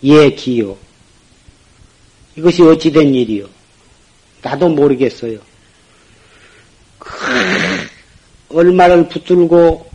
예, 0.03 0.31
기요. 0.31 0.77
이것이 2.37 2.62
어찌된 2.62 3.14
일이요? 3.14 3.47
나도 4.43 4.69
모르겠어요. 4.69 5.38
얼마를 8.49 9.09
붙들고 9.09 9.90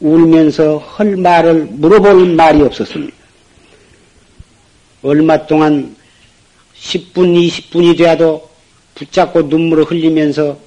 울면서 0.00 0.78
할 0.78 1.16
말을 1.16 1.64
물어볼 1.64 2.34
말이 2.34 2.62
없었습니다. 2.62 3.14
얼마 5.02 5.46
동안 5.46 5.94
10분, 6.76 7.12
20분이 7.14 7.96
되어도 7.96 8.48
붙잡고 8.94 9.42
눈물을 9.42 9.84
흘리면서 9.84 10.58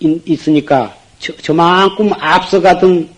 있으니까 0.00 0.96
저, 1.18 1.34
저만큼 1.36 2.12
앞서가던 2.12 3.08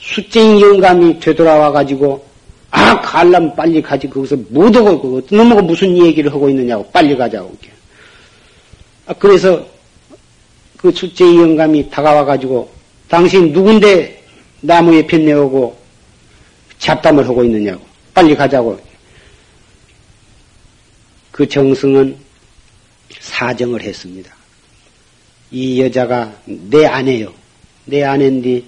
수쟁이 0.00 0.60
영감이 0.62 1.20
되돌아와 1.20 1.70
가지고 1.72 2.30
아, 2.70 3.00
갈람 3.00 3.54
빨리 3.56 3.82
가지. 3.82 4.08
거기서 4.08 4.36
못하고, 4.48 5.00
그, 5.00 5.26
너무가 5.34 5.60
무슨 5.60 5.96
얘기를 5.96 6.32
하고 6.32 6.48
있느냐고, 6.48 6.88
빨리 6.90 7.16
가자고. 7.16 7.56
아, 9.06 9.14
그래서 9.14 9.66
그 10.76 10.92
수쟁이 10.92 11.38
영감이 11.38 11.90
다가와 11.90 12.24
가지고, 12.24 12.70
당신 13.08 13.52
누군데 13.52 14.22
나무에 14.60 15.04
편내오고 15.04 15.76
잡담을 16.78 17.26
하고 17.28 17.42
있느냐고, 17.44 17.82
빨리 18.14 18.36
가자고. 18.36 18.78
그 21.32 21.48
정승은 21.48 22.16
사정을 23.18 23.82
했습니다. 23.82 24.32
이 25.50 25.82
여자가 25.82 26.32
내 26.44 26.86
아내요. 26.86 27.32
내 27.84 28.04
아내인데 28.04 28.62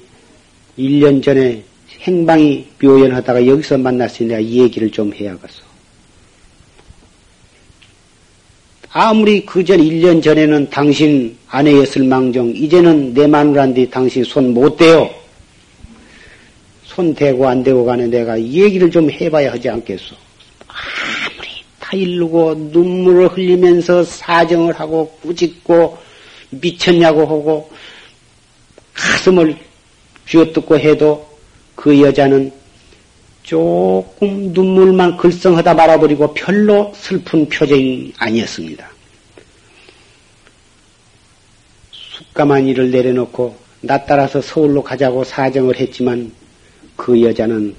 1년 0.79 1.23
전에 1.23 1.63
행방이 2.01 2.67
묘연하다가 2.83 3.47
여기서 3.47 3.79
만났으니 3.79 4.29
내가 4.29 4.41
이 4.41 4.61
얘기를 4.61 4.91
좀 4.91 5.13
해야겠어. 5.15 5.63
아무리 8.91 9.45
그전 9.47 9.79
1년 9.79 10.23
전에는 10.23 10.69
당신 10.69 11.37
아내였을 11.49 12.05
망정, 12.05 12.51
이제는 12.51 13.15
내 13.15 13.27
마누라인데 13.27 13.89
당신 13.89 14.23
손 14.25 14.53
못 14.53 14.77
대요. 14.77 15.09
손 16.85 17.15
대고 17.15 17.49
안 17.49 17.63
대고 17.63 17.87
가는 17.87 18.11
내가 18.11 18.37
이 18.37 18.61
얘기를 18.61 18.91
좀 18.91 19.11
해봐야 19.11 19.53
하지 19.53 19.71
않겠소. 19.71 20.15
아무리 20.69 21.49
타일르고 21.81 22.55
눈물을 22.71 23.29
흘리면서 23.29 24.05
사정을 24.05 24.79
하고 24.79 25.09
꾸짖고 25.23 25.97
미쳤냐고 26.51 27.23
하고 27.23 27.71
가슴을 28.93 29.57
쥐어뜯고 30.27 30.79
해도 30.79 31.29
그 31.75 32.01
여자는 32.01 32.53
조금 33.43 34.53
눈물만 34.53 35.17
글썽하다 35.17 35.75
말아버리고 35.75 36.33
별로 36.35 36.93
슬픈 36.95 37.49
표정이 37.49 38.13
아니었습니다. 38.19 38.89
숙감한 41.91 42.67
일을 42.69 42.91
내려놓고 42.91 43.57
나 43.81 44.05
따라서 44.05 44.41
서울로 44.41 44.83
가자고 44.83 45.25
사정을 45.25 45.77
했지만 45.77 46.33
그 46.97 47.21
여자는 47.21 47.75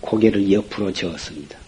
고개를 0.00 0.52
옆으로 0.52 0.92
저었습니다. 0.92 1.58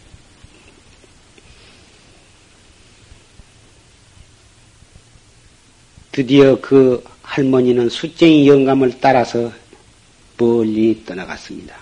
드디어 6.12 6.59
그 6.61 7.02
할머니는 7.22 7.88
숫쟁이 7.90 8.48
영감을 8.48 9.00
따라서 9.00 9.52
멀리 10.37 11.03
떠나갔습니다. 11.05 11.74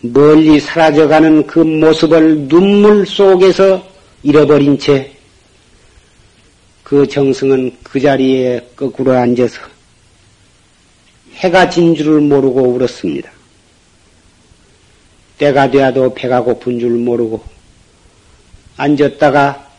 멀리 0.00 0.58
사라져가는 0.60 1.46
그 1.46 1.60
모습을 1.60 2.48
눈물 2.48 3.06
속에서 3.06 3.86
잃어버린 4.22 4.78
채 4.78 5.20
그 6.90 7.06
정승은 7.06 7.76
그 7.84 8.00
자리에 8.00 8.72
거꾸로 8.74 9.12
앉아서 9.12 9.60
해가 11.34 11.70
진 11.70 11.94
줄을 11.94 12.20
모르고 12.20 12.62
울었습니다. 12.62 13.30
때가 15.38 15.70
되어도 15.70 16.12
배가 16.12 16.42
고픈 16.42 16.80
줄 16.80 16.90
모르고 16.90 17.44
앉았다가 18.76 19.70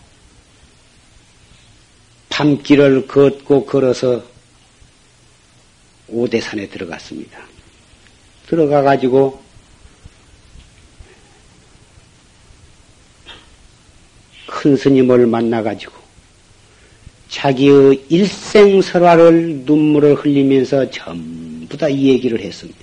밤길을 2.30 3.08
걷고 3.08 3.66
걸어서 3.66 4.24
오대산에 6.08 6.70
들어갔습니다. 6.70 7.51
들어가 8.52 8.82
가지고 8.82 9.42
큰 14.46 14.76
스님을 14.76 15.26
만나 15.26 15.64
가지고 15.64 15.94
자기의 17.30 18.04
일생 18.10 18.82
설화를 18.82 19.62
눈물을 19.64 20.16
흘리면서 20.16 20.92
전부 20.92 21.78
다 21.78 21.88
이 21.88 22.10
얘기를 22.10 22.42
했습니다. 22.42 22.78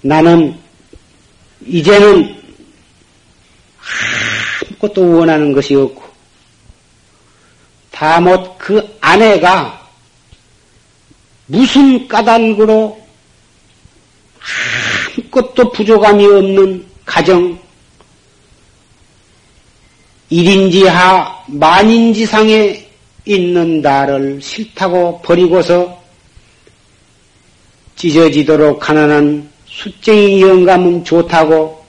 나는 0.00 0.58
이제는 1.66 2.40
아무것도 4.70 5.18
원하는 5.18 5.52
것이 5.52 5.74
없고 5.74 6.04
다못 7.90 8.56
그 8.56 8.96
아내가 9.02 9.77
무슨 11.48 12.06
까닭으로 12.08 13.00
아무것도 15.16 15.72
부족함이 15.72 16.24
없는 16.24 16.86
가정, 17.04 17.58
일인지하 20.30 21.44
만인지상에 21.46 22.86
있는 23.24 23.80
나를 23.80 24.40
싫다고 24.42 25.22
버리고서 25.22 26.02
찢어지도록 27.96 28.78
가난한 28.78 29.50
숫쟁이 29.66 30.42
영감은 30.42 31.04
좋다고 31.04 31.84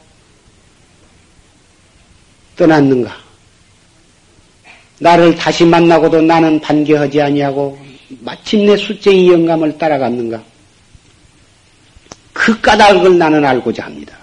떠났는가? 2.55 3.15
나를 4.99 5.35
다시 5.35 5.65
만나고도 5.65 6.21
나는 6.21 6.59
반겨하지 6.61 7.21
아니하고 7.21 7.77
마침내 8.21 8.75
숫쟁이 8.77 9.31
영감을 9.31 9.77
따라갔는가? 9.77 10.43
그 12.33 12.59
까닭을 12.61 13.17
나는 13.17 13.45
알고자 13.45 13.85
합니다. 13.85 14.17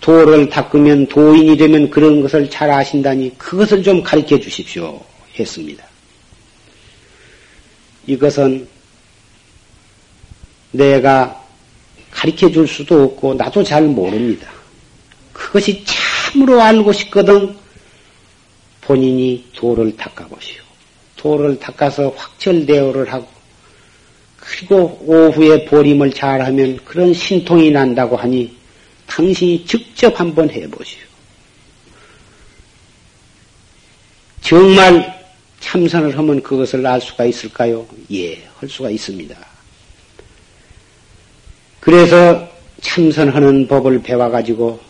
도를 0.00 0.48
닦으면 0.48 1.06
도인이 1.06 1.56
되면 1.56 1.90
그런 1.90 2.22
것을 2.22 2.48
잘 2.50 2.70
아신다니 2.70 3.36
그것을 3.36 3.82
좀 3.82 4.02
가르쳐 4.02 4.38
주십시오. 4.38 5.00
했습니다. 5.38 5.84
이것은 8.06 8.66
내가 10.72 11.44
가르쳐 12.10 12.50
줄 12.50 12.66
수도 12.66 13.04
없고 13.04 13.34
나도 13.34 13.62
잘 13.62 13.82
모릅니다. 13.82 14.50
그것이 15.32 15.84
참으로 15.84 16.60
알고 16.60 16.92
싶거든 16.92 17.54
본인이 18.80 19.46
도를 19.54 19.96
닦아보시오. 19.96 20.69
도를 21.20 21.58
닦아서 21.58 22.08
확철대오를 22.16 23.12
하고 23.12 23.26
그리고 24.38 24.98
오후에 25.04 25.66
보림을 25.66 26.12
잘하면 26.12 26.78
그런 26.84 27.12
신통이 27.12 27.70
난다고 27.70 28.16
하니 28.16 28.56
당신이 29.06 29.66
직접 29.66 30.18
한번 30.18 30.48
해보시오. 30.48 30.98
정말 34.40 35.20
참선을 35.60 36.16
하면 36.16 36.42
그것을 36.42 36.86
알 36.86 37.00
수가 37.00 37.26
있을까요? 37.26 37.86
예, 38.12 38.42
할 38.56 38.68
수가 38.68 38.88
있습니다. 38.88 39.36
그래서 41.80 42.48
참선하는 42.80 43.68
법을 43.68 44.02
배워가지고 44.02 44.80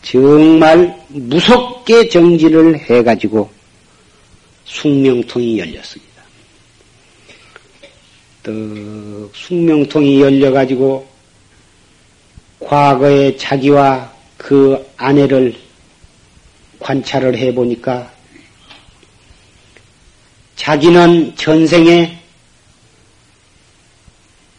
정말 0.00 0.98
무섭게 1.08 2.08
정지를 2.08 2.78
해가지고 2.78 3.59
숙명통이 4.70 5.58
열렸습니다. 5.58 6.22
또 8.42 9.30
숙명통이 9.34 10.20
열려가지고 10.22 11.08
과거에 12.60 13.36
자기와 13.36 14.12
그 14.36 14.86
아내를 14.96 15.54
관찰을 16.78 17.36
해보니까 17.36 18.10
자기는 20.56 21.36
전생에 21.36 22.18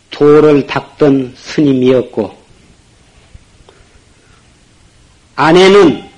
도를 0.10 0.68
닦던 0.68 1.36
스님이었고 1.38 2.38
아내는 5.36 6.11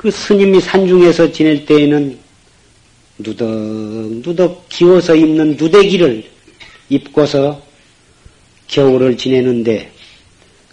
그 0.00 0.10
스님이 0.10 0.62
산중에서 0.62 1.30
지낼 1.30 1.66
때에는 1.66 2.18
누덕누덕 3.18 4.66
기워서 4.70 5.14
입는 5.14 5.58
누대기를 5.58 6.24
입고서 6.88 7.60
겨울을 8.66 9.18
지내는데 9.18 9.92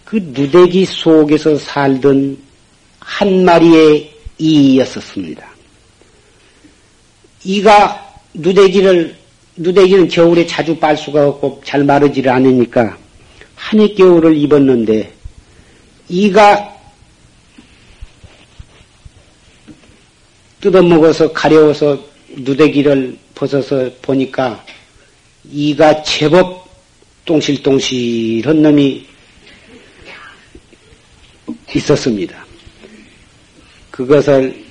그 0.06 0.16
누대기 0.16 0.86
속에서 0.86 1.58
살던 1.58 2.38
한 3.00 3.44
마리의 3.44 4.14
이였었습니다. 4.38 5.46
이가 7.44 8.22
누대기를 8.34 9.14
누대기는 9.58 10.08
겨울에 10.08 10.48
자주 10.48 10.74
빨 10.78 10.96
수가 10.96 11.28
없고 11.28 11.64
잘 11.66 11.84
마르지를 11.84 12.32
않으니까 12.32 12.98
한해 13.56 13.90
겨울을 13.90 14.38
입었는데 14.38 15.12
이가 16.08 16.77
뜯어먹어서 20.68 21.32
가려워서 21.32 21.98
누대기를 22.30 23.18
벗어서 23.36 23.90
보니까 24.02 24.64
이가 25.50 26.04
제법 26.04 26.68
똥실똥실한 27.26 28.62
놈이 28.62 29.06
있었습니다. 31.74 32.46
그것을 33.92 34.66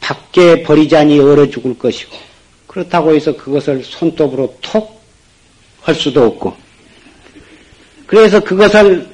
밖에 0.00 0.62
버리자니 0.62 1.18
얼어 1.18 1.48
죽을 1.48 1.76
것이고 1.76 2.16
그렇다고 2.66 3.14
해서 3.14 3.36
그것을 3.36 3.82
손톱으로 3.82 4.56
톡 4.62 5.00
할 5.82 5.94
수도 5.94 6.24
없고 6.24 6.54
그래서 8.06 8.38
그것을 8.38 9.08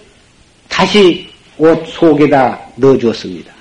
다시 0.68 1.28
옷 1.59 1.86
속에다 1.86 2.61
넣어 2.76 2.99
주었습니다. 2.99 3.55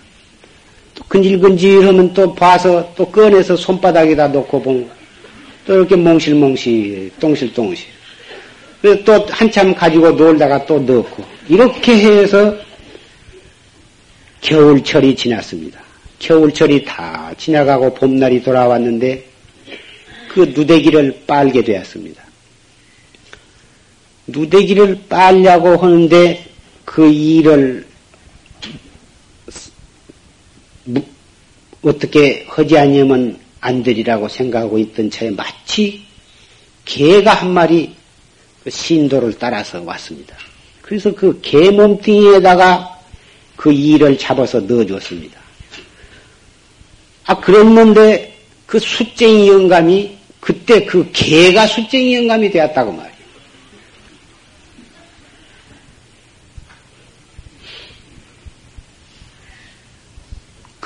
근질근질 1.16 1.88
하면 1.88 2.13
또 2.13 2.36
봐서 2.36 2.91
또 2.93 3.09
꺼내서 3.09 3.55
손바닥에다 3.55 4.28
놓고 4.28 4.61
보면 4.61 4.89
또 5.66 5.76
이렇게 5.76 5.95
몽실몽실, 5.95 7.11
똥실똥실. 7.20 7.88
그래서 8.82 9.03
또 9.05 9.26
한참 9.30 9.74
가지고 9.74 10.11
놀다가 10.11 10.66
또 10.66 10.78
넣고 10.80 11.24
이렇게 11.47 11.97
해서 11.97 12.53
겨울철이 14.41 15.16
지났습니다. 15.16 15.80
겨울철이 16.20 16.84
다 16.84 17.34
지나가고 17.38 17.93
봄날이 17.93 18.43
돌아왔는데 18.43 19.26
그 20.28 20.51
누대기를 20.53 21.22
빨게 21.26 21.63
되었습니다. 21.63 22.22
누대기를 24.28 24.99
빨려고 25.07 25.78
하는데 25.78 26.43
그 26.84 27.09
일을 27.09 27.86
어떻게 31.81 32.45
하지 32.47 32.77
않으면 32.77 33.39
안 33.61 33.83
되리라고 33.83 34.27
생각하고 34.27 34.77
있던 34.79 35.09
차에 35.09 35.31
마치 35.31 36.03
개가 36.86 37.33
한 37.33 37.51
마리 37.51 37.93
그 38.63 38.69
신도를 38.69 39.33
따라서 39.39 39.81
왔습니다. 39.81 40.36
그래서 40.81 41.13
그 41.13 41.39
개 41.41 41.71
몸뚱이에다가 41.71 42.99
그 43.55 43.71
일을 43.71 44.17
잡아서 44.17 44.59
넣어주었습니다. 44.59 45.39
아, 47.25 47.39
그랬는데 47.39 48.36
그 48.67 48.79
숫쟁이 48.79 49.47
영감이 49.47 50.15
그때 50.39 50.86
그 50.86 51.09
개가 51.11 51.65
숫쟁이 51.65 52.15
영감이 52.15 52.51
되었다고 52.51 52.91
말이에요. 52.91 53.14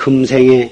금생에 0.00 0.70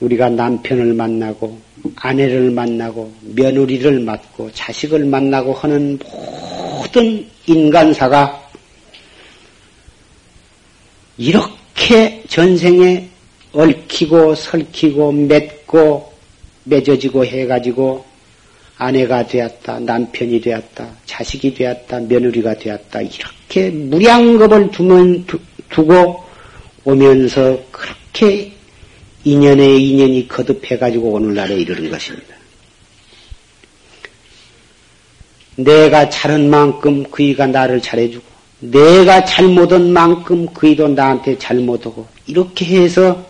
우리가 0.00 0.28
남편을 0.30 0.94
만나고 0.94 1.56
아내를 1.94 2.50
만나고 2.50 3.12
며느리를 3.20 4.00
맡고 4.00 4.50
자식을 4.52 5.04
만나고 5.04 5.52
하는 5.52 5.96
모든 6.02 7.24
인간사가 7.46 8.50
이렇게 11.16 12.24
전생에 12.28 13.08
얽히고 13.52 14.34
설키고 14.34 15.12
맺고 15.12 16.12
맺어지고 16.64 17.24
해가지고 17.24 18.04
아내가 18.76 19.24
되었다, 19.24 19.78
남편이 19.78 20.40
되었다, 20.40 20.88
자식이 21.06 21.54
되었다, 21.54 22.00
며느리가 22.00 22.54
되었다, 22.54 23.02
이렇게 23.02 23.70
무량겁을 23.70 24.72
두면, 24.72 25.26
두, 25.26 25.38
두고 25.68 26.31
오면서 26.84 27.58
그렇게 27.70 28.52
인연에 29.24 29.76
인연이 29.76 30.26
거듭해가지고 30.26 31.12
오늘날에 31.12 31.54
이르는 31.56 31.90
것입니다. 31.90 32.34
내가 35.56 36.08
잘한 36.08 36.48
만큼 36.50 37.04
그이가 37.10 37.46
나를 37.46 37.80
잘해주고, 37.80 38.24
내가 38.60 39.24
잘못한 39.24 39.92
만큼 39.92 40.46
그이도 40.46 40.88
나한테 40.88 41.38
잘못하고, 41.38 42.06
이렇게 42.26 42.64
해서 42.64 43.24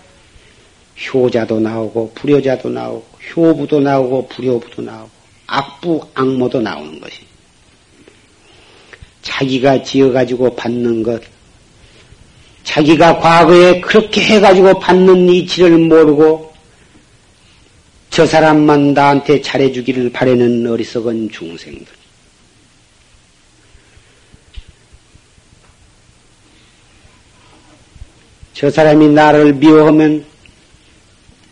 효자도 1.12 1.61
나오고, 1.61 2.12
불효자도 2.14 2.70
나오고, 2.70 3.05
효부도 3.34 3.80
나오고, 3.80 4.28
불효부도 4.28 4.82
나오고, 4.82 5.11
악부, 5.46 6.00
악모도 6.14 6.61
나오는 6.61 7.00
것이. 7.00 7.20
자기가 9.22 9.82
지어가지고 9.82 10.55
받는 10.57 11.03
것, 11.03 11.22
자기가 12.65 13.19
과거에 13.19 13.81
그렇게 13.81 14.23
해가지고 14.23 14.79
받는 14.79 15.29
이치를 15.29 15.79
모르고 15.79 16.53
저 18.11 18.27
사람만 18.27 18.93
나한테 18.93 19.41
잘해주기를 19.41 20.13
바라는 20.13 20.67
어리석은 20.67 21.31
중생들. 21.31 21.87
저 28.53 28.71
사람이 28.71 29.09
나를 29.09 29.55
미워하면 29.55 30.25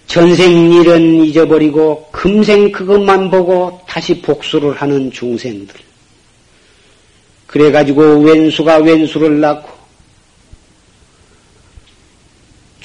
전생 0.07 0.73
일은 0.73 1.25
잊어버리고 1.25 2.09
금생 2.13 2.71
그것만 2.71 3.31
보고 3.31 3.81
다시 3.89 4.21
복수를 4.21 4.75
하는 4.75 5.11
중생들. 5.11 5.75
그래가지고 7.47 8.21
왼수가 8.21 8.79
왼수를 8.79 9.41
낳고 9.41 9.80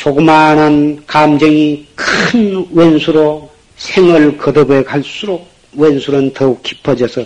조그마한 0.06 1.04
감정이 1.08 1.84
큰 1.96 2.68
왼수로 2.72 3.50
생을 3.78 4.38
거듭해 4.38 4.84
갈수록 4.84 5.50
왼수는 5.74 6.32
더욱 6.32 6.62
깊어져서 6.62 7.26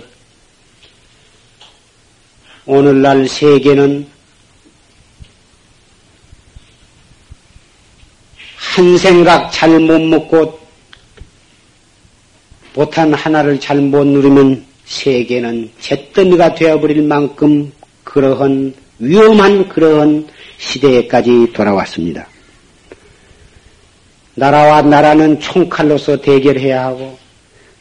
오늘날 2.66 3.28
세계는 3.28 4.08
한 8.56 8.98
생각 8.98 9.52
잘 9.52 9.78
못 9.78 10.00
먹고 10.00 10.58
보탄 12.72 13.14
하나를 13.14 13.60
잘 13.60 13.82
못 13.82 14.08
누리면 14.08 14.66
세계는 14.86 15.70
잿더미가 15.82 16.56
되어버릴 16.56 17.02
만큼 17.02 17.74
그러한 18.06 18.74
위험한 19.00 19.68
그러한 19.68 20.30
시대에까지 20.60 21.52
돌아왔습니다. 21.52 22.29
나라와 24.40 24.82
나라는 24.82 25.38
총칼로서 25.42 26.22
대결해야 26.22 26.86
하고 26.86 27.18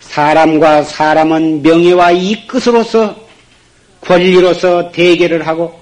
사람과 0.01 0.83
사람은 0.83 1.63
명예와 1.63 2.11
이끝으로서 2.11 3.15
권리로서 4.01 4.91
대결을 4.91 5.47
하고 5.47 5.79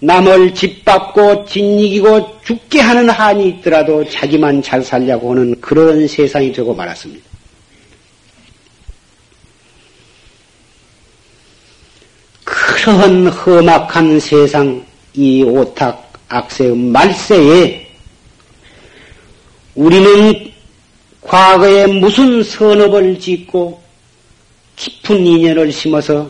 남을 0.00 0.54
짓밟고 0.54 1.46
짓이기고 1.46 2.40
죽게 2.44 2.80
하는 2.80 3.08
한이 3.08 3.48
있더라도 3.48 4.06
자기만 4.08 4.62
잘 4.62 4.82
살려고 4.82 5.32
하는 5.32 5.58
그런 5.60 6.06
세상이 6.06 6.52
되고 6.52 6.74
말았습니다. 6.74 7.26
그런 12.44 13.28
험악한 13.28 14.20
세상, 14.20 14.84
이 15.14 15.42
오탁 15.42 16.12
악세의 16.28 16.76
말세에 16.76 17.87
우리는 19.78 20.50
과거에 21.20 21.86
무슨 21.86 22.42
선업을 22.42 23.20
짓고 23.20 23.80
깊은 24.74 25.24
인연을 25.24 25.70
심어서 25.70 26.28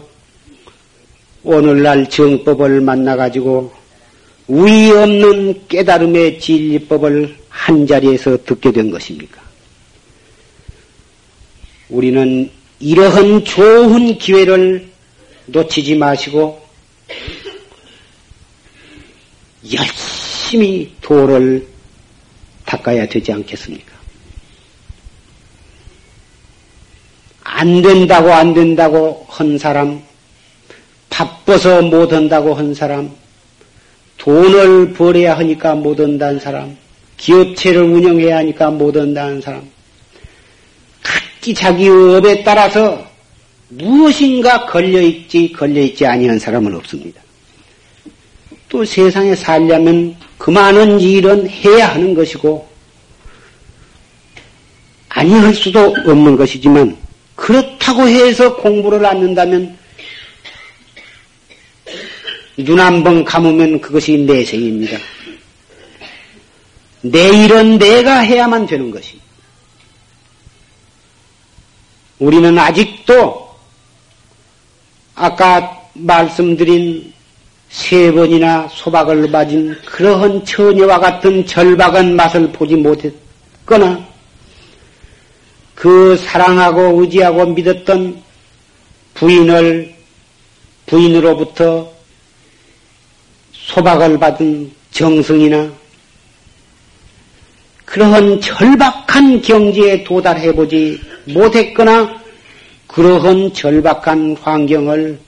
오늘날 1.43 2.11
정법을 2.11 2.83
만나가지고 2.83 3.73
위 4.49 4.91
없는 4.91 5.67
깨달음의 5.67 6.41
진리법을 6.41 7.37
한 7.49 7.87
자리에서 7.87 8.37
듣게 8.45 8.71
된 8.71 8.91
것입니까? 8.91 9.41
우리는 11.89 12.51
이러한 12.81 13.47
좋은 13.47 14.19
기회를 14.19 14.91
놓치지 15.47 15.95
마시고 15.95 16.61
열심히 19.73 20.93
도를 21.01 21.78
닦아야 22.69 23.09
되지 23.09 23.33
않겠습니까? 23.33 23.97
안 27.43 27.81
된다고 27.81 28.31
안 28.31 28.53
된다고 28.53 29.25
한 29.27 29.57
사람, 29.57 30.03
바빠서 31.09 31.81
못 31.81 32.13
한다고 32.13 32.53
한 32.53 32.75
사람, 32.75 33.11
돈을 34.19 34.93
벌어야 34.93 35.39
하니까 35.39 35.75
못 35.75 35.99
한다는 35.99 36.39
사람, 36.39 36.77
기업체를 37.17 37.83
운영해야 37.83 38.37
하니까 38.39 38.71
못 38.71 38.95
한다는 38.97 39.41
사람, 39.41 39.69
각기 41.03 41.55
자기 41.55 41.89
업에 41.89 42.45
따라서 42.45 43.03
무엇인가 43.71 44.67
걸려있지, 44.67 45.53
걸려있지 45.53 46.05
아니한 46.05 46.39
사람은 46.39 46.75
없습니다. 46.77 47.23
또 48.69 48.85
세상에 48.85 49.35
살려면 49.35 50.17
그 50.37 50.51
많은 50.51 51.01
일은 51.01 51.49
해야 51.49 51.95
하는 51.95 52.15
것이고, 52.15 52.69
아니할 55.09 55.55
수도 55.55 55.95
없는 56.07 56.37
것이지만, 56.37 56.97
그렇다고 57.35 58.07
해서 58.09 58.55
공부를 58.57 59.05
않는다면, 59.07 59.77
눈 62.59 62.79
한 62.81 63.03
번 63.05 63.25
감으면 63.25 63.81
그것이 63.81 64.19
내생입니다. 64.19 64.99
내 67.03 67.45
일은 67.45 67.79
내가 67.79 68.19
해야만 68.19 68.67
되는 68.67 68.91
것입니다. 68.91 69.25
우리는 72.19 72.59
아직도 72.59 73.49
아까 75.15 75.81
말씀드린 75.95 77.13
세 77.71 78.11
번이나 78.13 78.69
소박을 78.73 79.29
맞은 79.29 79.79
그러한 79.85 80.45
처녀와 80.45 80.99
같은 81.01 81.45
절박한 81.47 82.17
맛을 82.17 82.51
보지 82.51 82.77
못했거나 82.77 84.07
그 85.75 86.17
사랑하고 86.17 87.01
의지하고 87.01 87.47
믿었던 87.47 88.23
부인을 89.15 89.95
부인으로부터 90.87 91.93
소박을 93.53 94.19
받은 94.19 94.73
정성이나 94.91 95.71
그러한 97.85 98.41
절박한 98.41 99.43
경지에 99.43 100.05
도달해보지 100.05 101.01
못했거나 101.27 102.19
그러한 102.87 103.53
절박한 103.53 104.37
환경을 104.41 105.19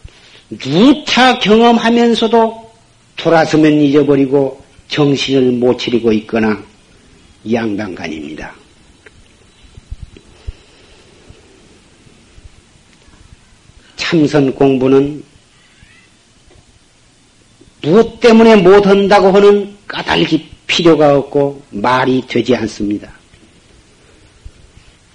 누차 0.59 1.39
경험하면서도 1.39 2.71
돌아서면 3.17 3.81
잊어버리고 3.81 4.61
정신을 4.89 5.53
못 5.53 5.79
차리고 5.79 6.13
있거나 6.13 6.61
양반간입니다. 7.51 8.53
참선 13.97 14.53
공부는 14.53 15.23
무엇 17.83 18.19
때문에 18.21 18.57
못한다고 18.57 19.31
하는 19.31 19.77
까닭이 19.87 20.49
필요가 20.67 21.17
없고 21.17 21.63
말이 21.71 22.23
되지 22.27 22.57
않습니다. 22.57 23.11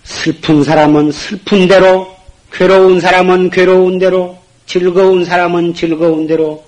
슬픈 0.03 0.63
사람은 0.63 1.11
슬픈 1.11 1.67
대로, 1.67 2.15
괴로운 2.51 3.01
사람은 3.01 3.49
괴로운 3.49 3.99
대로, 3.99 4.37
즐거운 4.65 5.23
사람은 5.25 5.73
즐거운 5.73 6.27
대로, 6.27 6.65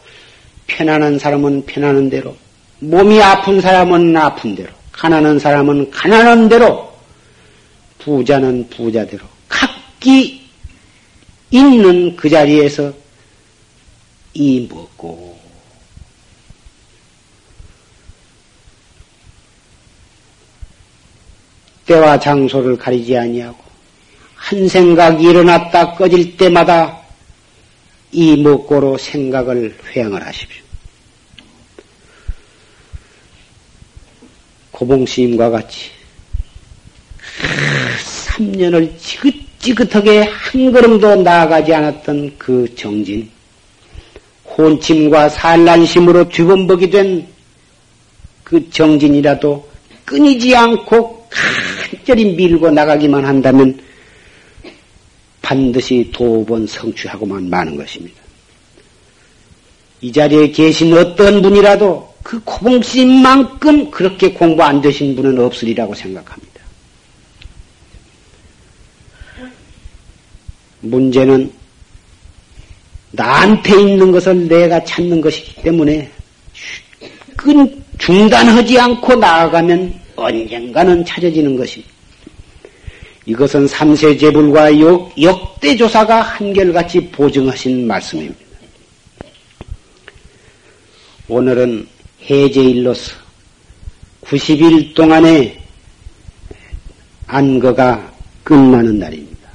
편안한 0.67 1.19
사람은 1.19 1.65
편안한 1.65 2.09
대로, 2.09 2.35
몸이 2.79 3.21
아픈 3.21 3.59
사람은 3.59 4.15
아픈 4.15 4.55
대로, 4.55 4.69
가난한 4.91 5.39
사람은 5.39 5.91
가난한 5.91 6.49
대로, 6.49 6.93
부자는 7.99 8.69
부자대로, 8.69 9.25
각기 9.47 10.47
있는 11.49 12.15
그 12.15 12.29
자리에서 12.29 12.93
이 14.33 14.67
먹고, 14.69 15.37
때와 21.87 22.19
장소를 22.19 22.77
가리지 22.77 23.17
아니하고 23.17 23.57
한 24.35 24.67
생각이 24.67 25.23
일어났다 25.23 25.93
꺼질 25.93 26.37
때마다 26.37 27.06
이 28.11 28.37
먹고로 28.37 28.97
생각을 28.97 29.77
회양을 29.91 30.25
하십시오. 30.25 30.63
고봉스님과 34.71 35.49
같이 35.49 35.89
3년을 38.35 38.97
지긋지긋하게 38.97 40.21
한 40.21 40.71
걸음도 40.71 41.15
나아가지 41.23 41.73
않았던 41.73 42.37
그 42.37 42.73
정진, 42.75 43.29
혼침과 44.57 45.29
산란심으로 45.29 46.29
뒤범벅이 46.29 46.89
된 46.89 47.37
그 48.47 48.69
정진이라도 48.69 49.67
끊이지 50.05 50.55
않고 50.55 51.27
간절히 51.29 52.33
밀고 52.33 52.71
나가기만 52.71 53.25
한다면 53.25 53.77
반드시 55.47 56.09
도번 56.11 56.67
성취하고만 56.67 57.49
마는 57.49 57.77
것입니다. 57.77 58.21
이 60.01 60.11
자리에 60.11 60.51
계신 60.51 60.91
어떤 60.91 61.41
분이라도 61.41 62.15
그 62.21 62.37
고봉심만큼 62.43 63.89
그렇게 63.89 64.33
공부 64.33 64.61
안 64.61 64.81
되신 64.81 65.15
분은 65.15 65.39
없으리라고 65.39 65.95
생각합니다. 65.95 66.61
문제는 70.81 71.49
나한테 73.11 73.71
있는 73.79 74.11
것을 74.11 74.49
내가 74.49 74.83
찾는 74.83 75.21
것이기 75.21 75.61
때문에 75.61 76.11
끈 77.37 77.83
중단하지 77.97 78.77
않고 78.77 79.15
나아가면 79.15 79.97
언젠가는 80.17 81.05
찾아지는 81.05 81.55
것입니다. 81.55 81.96
이것은 83.27 83.67
삼세 83.67 84.17
제불과 84.17 84.79
역, 84.79 85.21
역대 85.21 85.75
조사가 85.75 86.21
한결같이 86.21 87.09
보증하신 87.09 87.85
말씀입니다. 87.85 88.39
오늘은 91.27 91.85
해제일로서 92.23 93.17
90일 94.21 94.95
동안의 94.95 95.59
안거가 97.27 98.13
끝나는 98.45 98.97
날입니다. 98.97 99.49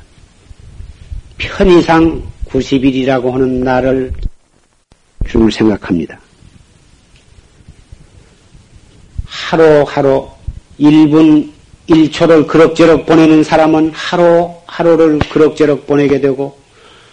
편의상 1.38 2.22
90일이라고 2.50 3.32
하는 3.32 3.60
날을 3.60 4.12
줄 5.26 5.50
생각합니다. 5.50 6.20
하루하루 9.24 10.28
1분 10.78 11.51
1초를 11.92 12.46
그럭저럭 12.46 13.06
보내는 13.06 13.44
사람은 13.44 13.92
하루 13.94 14.50
하루를 14.66 15.18
그럭저럭 15.18 15.86
보내게 15.86 16.20
되고 16.20 16.56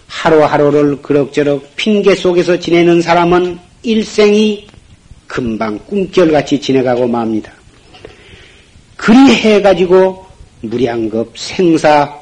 하루하루를 0.08 1.02
그럭저럭 1.02 1.76
핑계 1.76 2.16
속에서 2.16 2.60
지내는 2.60 3.02
사람은 3.02 3.60
일생이 3.84 4.68
금방 5.28 5.78
꿈결같이 5.86 6.60
지내가고 6.60 7.08
맙니다. 7.08 7.52
그리 8.98 9.18
해가지고 9.18 10.26
무량급 10.62 11.38
생사 11.38 12.18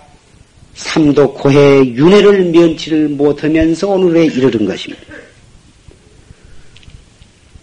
삼도 0.76 1.34
고해 1.34 1.86
윤회를 1.86 2.46
면치를 2.46 3.10
못하면서 3.10 3.88
오늘에 3.88 4.26
이르는 4.26 4.66
것입니다. 4.66 5.04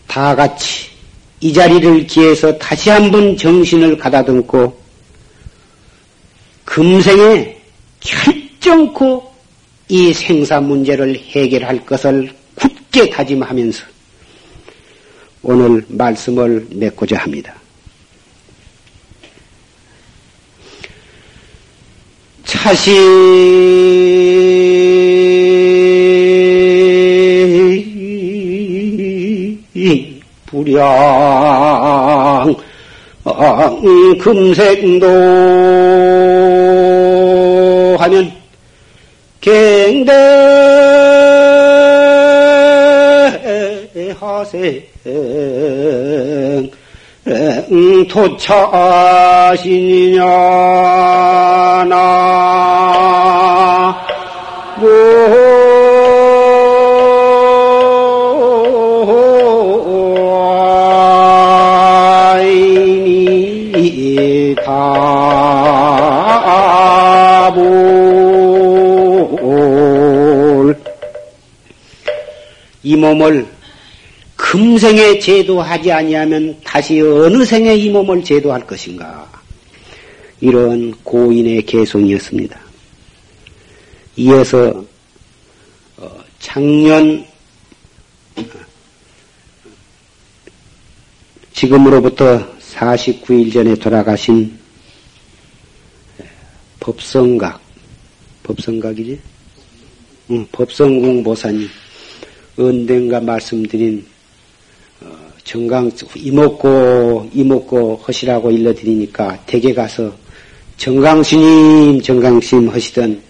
다 0.09 0.35
같이 0.35 0.87
이 1.41 1.53
자리를 1.53 2.07
기해서 2.07 2.57
다시 2.59 2.91
한번 2.91 3.37
정신을 3.37 3.99
가다듬고 3.99 4.84
금생에 6.75 7.57
결정코 8.01 9.33
이 9.89 10.13
생사 10.13 10.61
문제를 10.61 11.17
해결할 11.17 11.87
것을 11.87 12.33
굳게 12.57 13.11
다짐하면서 13.11 13.85
오늘 15.45 15.85
말씀을 15.87 16.67
맺고자 16.73 17.19
합니다. 17.19 17.55
차시 22.45 22.91
불량 30.47 30.85
하면 33.25 34.35
갱대. 39.45 40.11
하세 44.19 44.89
토차시니냐 48.09 49.05
나 51.91 51.95
이 72.85 72.95
몸을 72.97 73.47
금생에 74.37 75.19
제도하지 75.19 75.91
아니하면 75.91 76.57
다시 76.63 77.01
어느 77.01 77.45
생에 77.45 77.75
이 77.75 77.89
몸을 77.89 78.23
제도할 78.23 78.67
것인가? 78.67 79.33
이런 80.41 80.93
고인의 81.03 81.65
개송이었습니다. 81.65 82.61
이어서 84.17 84.85
어, 85.97 86.25
작년 86.39 87.25
지금으로부터 91.55 92.47
49일 92.75 93.53
전에 93.53 93.75
돌아가신 93.77 94.59
법성각, 96.81 97.61
법성각이지? 98.43 99.19
응, 100.33 100.47
법성궁 100.53 101.23
보사님, 101.23 101.69
언젠가 102.57 103.21
말씀드린 103.21 104.05
정강 105.43 105.91
이먹고 106.17 107.31
이먹고 107.35 108.01
하시라고 108.03 108.51
일러드리니까 108.51 109.45
댁에 109.47 109.75
가서 109.75 110.13
정강스님 110.77 112.01
정강스님 112.01 112.69
하시던 112.69 113.21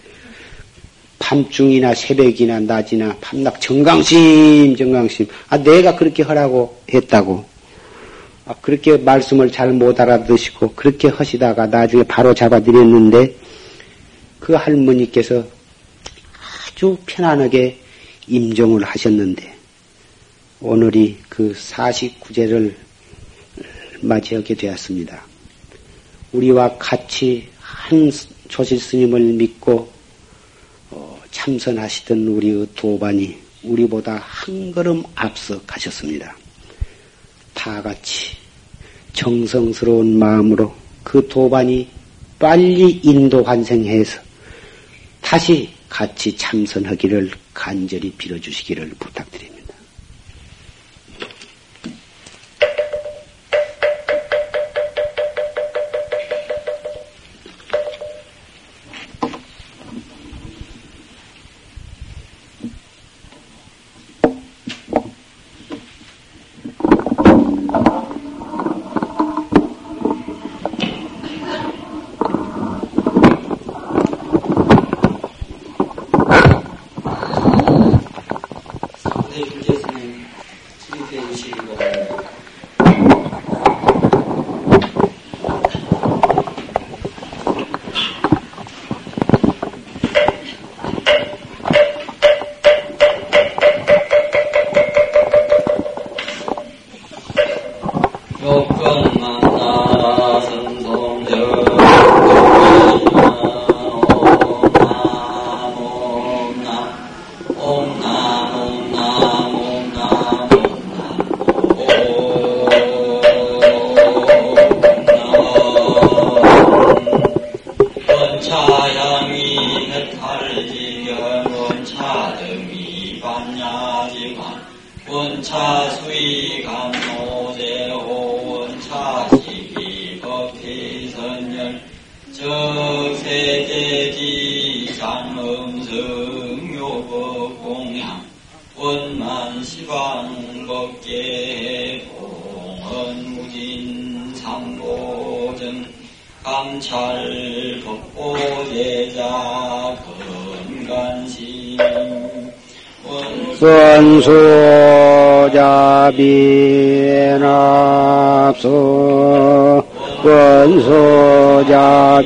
밤중이나 1.18 1.94
새벽이나 1.94 2.60
낮이나 2.60 3.16
밤낮 3.20 3.60
정강심 3.60 4.76
정강심 4.76 5.26
아 5.48 5.56
내가 5.58 5.96
그렇게 5.96 6.22
하라고 6.22 6.78
했다고. 6.92 7.54
아, 8.46 8.54
그렇게 8.60 8.98
말씀을 8.98 9.50
잘 9.50 9.72
못 9.72 9.98
알아듣시고 9.98 10.74
그렇게 10.74 11.08
하시다가 11.08 11.66
나중에 11.66 12.02
바로 12.02 12.34
잡아드렸는데 12.34 13.34
그 14.38 14.52
할머니께서 14.52 15.42
아주 16.68 16.98
편안하게 17.06 17.78
임종을 18.26 18.84
하셨는데 18.84 19.54
오늘이 20.60 21.18
그 21.28 21.52
49제를 21.52 22.74
맞이하게 24.00 24.54
되었습니다. 24.54 25.22
우리와 26.32 26.76
같이 26.78 27.48
한 27.60 28.10
조실 28.48 28.78
스님을 28.78 29.20
믿고 29.34 29.90
어, 30.90 31.20
참선하시던 31.30 32.26
우리의 32.26 32.66
도반이 32.74 33.36
우리보다 33.62 34.16
한 34.24 34.72
걸음 34.72 35.02
앞서 35.14 35.60
가셨습니다. 35.62 36.36
다 37.54 37.80
같이 37.82 38.36
정성스러운 39.12 40.18
마음으로 40.18 40.74
그 41.02 41.26
도반이 41.28 41.88
빨리 42.38 43.00
인도 43.02 43.42
환생해서 43.42 44.20
다시 45.20 45.70
같이 45.94 46.36
참선하기를 46.36 47.30
간절히 47.52 48.10
빌어주시기를 48.10 48.94
부탁드립니다. 48.98 49.53
voltando. 98.54 99.23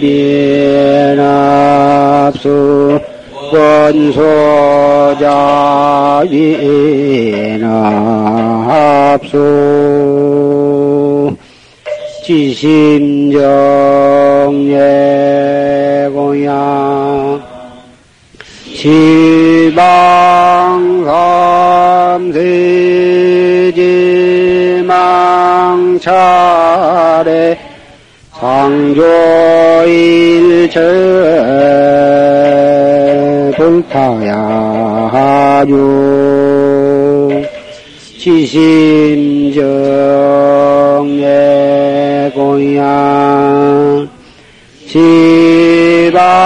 비납소 0.00 1.58
원소자 3.52 5.24
비납소 6.30 7.78
지심정예 12.24 13.38
공양 16.12 17.42
지방삼세지 23.68 24.07
상조일체 28.40 29.08
불타야하요 33.56 35.74
지심정예공양 42.38 44.08
지방삼세 44.86 46.38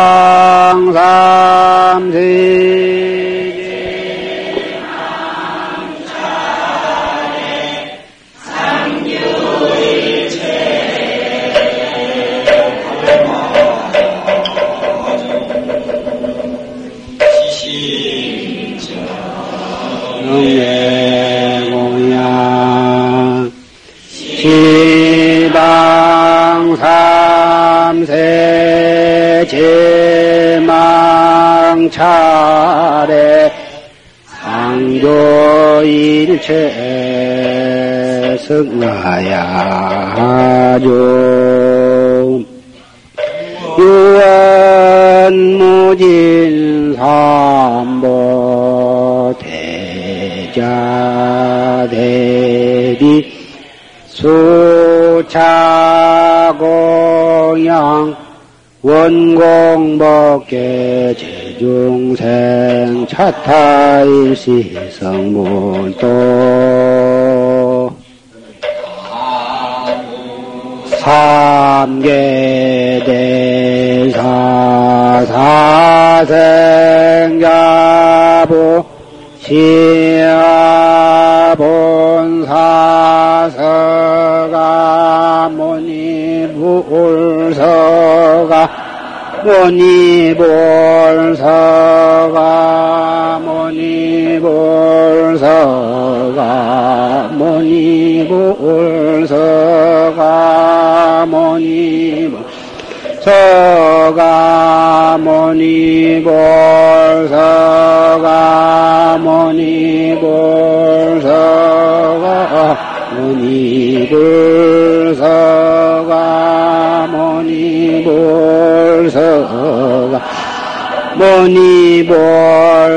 공법계 59.43 61.17
제중생 61.19 63.07
차타일시성문도 63.09 64.43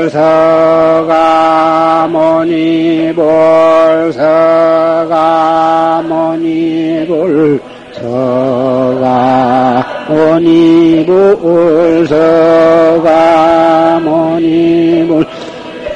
볼 0.06 0.10
서가 0.10 2.06
모니 2.06 3.12
볼 3.12 4.12
서가 4.12 6.04
모니 6.08 7.04
볼 7.08 7.60
서가 7.92 9.84
모니 10.08 11.04
볼 11.04 12.06
서가 12.06 13.98
모니 13.98 15.08
볼 15.08 15.26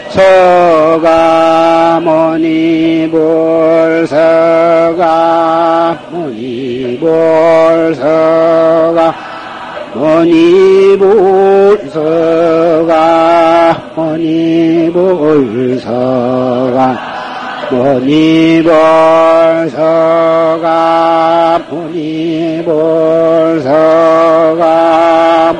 서가 0.08 2.00
모니 2.00 3.08
볼 3.12 4.06
서가 4.08 5.96
모니 6.10 6.98
볼 6.98 7.94
서가 7.94 9.29
모니볼 10.00 11.90
서가 11.90 12.94
모니볼 13.94 15.78
서가 15.78 16.96
모니볼서가 17.70 18.66
모니볼서가 21.68 22.64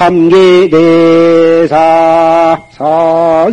사 0.00 0.10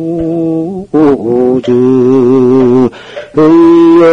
의영 3.34 4.06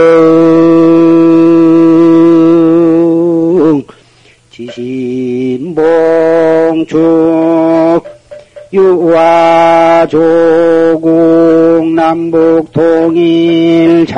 지신봉축 4.50 5.82
유화조 8.72 10.41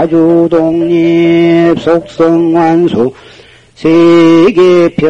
자주독립 0.04 1.78
속성완수 1.80 3.12
세계평화 3.74 5.08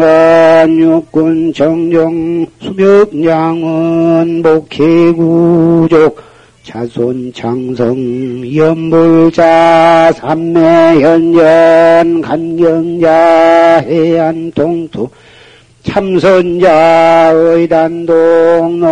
육군 0.79 1.53
정정 1.53 2.45
수벽양은 2.59 4.41
복해구족. 4.43 6.27
자손 6.67 7.31
창성 7.33 7.95
연불자 8.53 10.11
삼매 10.13 10.99
현전 10.99 12.21
간경자 12.21 13.85
해안 13.87 14.51
동투 14.51 15.07
참선자 15.83 17.31
의단동로 17.33 18.87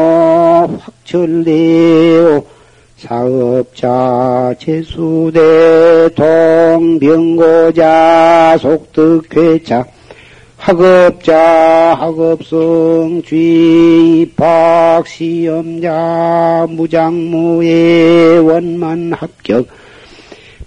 확철대오 0.80 2.46
사업자 2.98 4.56
제수대 4.58 6.10
동병고자 6.96 7.78
속득회차 8.60 9.86
학업자 10.58 11.96
학업성 12.00 13.22
쥐 13.26 14.22
입학 14.22 15.06
시험자 15.08 16.66
무장무예 16.70 18.38
원만 18.38 19.12
합격 19.12 19.68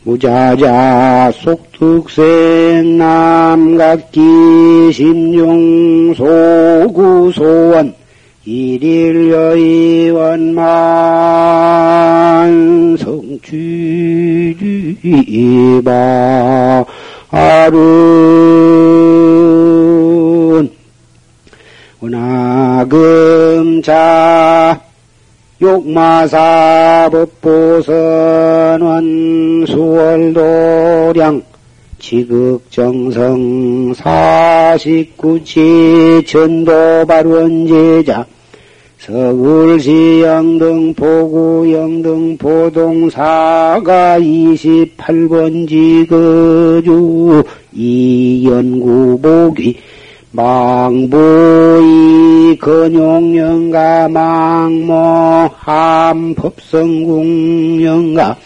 무자자 0.02 1.32
속특생 1.32 2.98
남각기 2.98 4.92
심중 4.92 6.14
소구소원 6.14 7.97
일일 8.51 9.30
여의 9.30 10.11
원만 10.11 10.57
성취지바 12.96 13.44
아른 17.30 17.76
원하금자 22.01 23.90
욕마사 25.61 27.11
법보선원 27.12 28.96
수월도량 29.66 31.42
지극정성 31.99 33.92
사십구치 33.92 36.22
천도발원제자 36.26 38.24
서울시 39.09 40.20
영등포구 40.20 41.72
영등포동사가 41.72 43.16
28번지 44.20 46.06
거주 46.06 47.42
이연구복이 47.72 49.78
망보이 50.32 51.09
건용영가 52.59 54.09
망모 54.09 54.92
함 55.54 56.34
법성궁영가. 56.34 58.36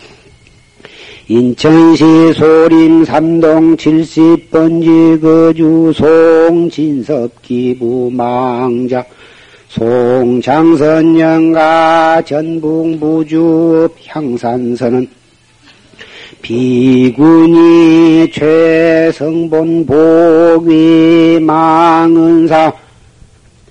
인천시 1.26 2.04
소림 2.34 3.04
삼동 3.04 3.76
70번지 3.76 5.20
거주 5.20 5.92
송진섭 5.92 7.42
기부 7.42 8.12
망자 8.12 9.04
송장선영가 10.62 11.62
전북무주 12.26 13.88
향산선은 14.06 15.08
비군이 16.42 18.30
최성본 18.32 19.86
복위 19.86 21.40
망은사 21.40 22.72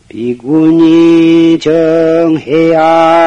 비군이 0.07 1.59
정해안영가 1.59 3.21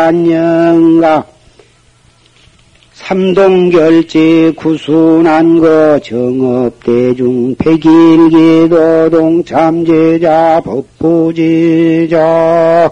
삼동결제 3.04 4.52
구순한 4.56 5.60
거 5.60 5.98
정업대중 5.98 7.54
백일기도동 7.56 9.44
참제자 9.44 10.62
법부제자 10.64 12.18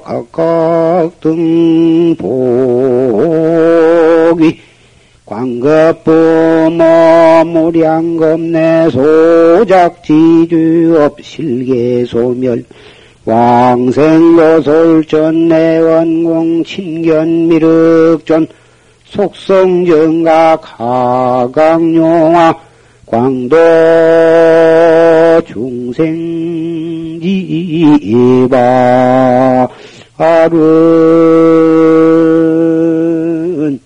각각 0.04 1.18
등 1.18 2.14
복이 2.16 2.34
광급부모 5.24 6.84
무량겁내 7.46 8.90
소작지주 8.90 10.94
업 11.00 11.16
실계소멸 11.22 12.64
왕생로솔전 13.24 15.48
내원공 15.48 16.64
친견미륵전 16.64 18.46
속성정각 19.12 20.80
하강용화 20.80 22.54
광도 23.04 23.56
중생지바 27.12 27.28
아른 30.16 30.58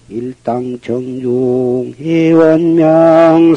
일당 0.08 0.78
정중 0.80 1.92
회원명사예징 2.00 3.48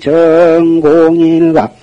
정공일각 0.00 1.76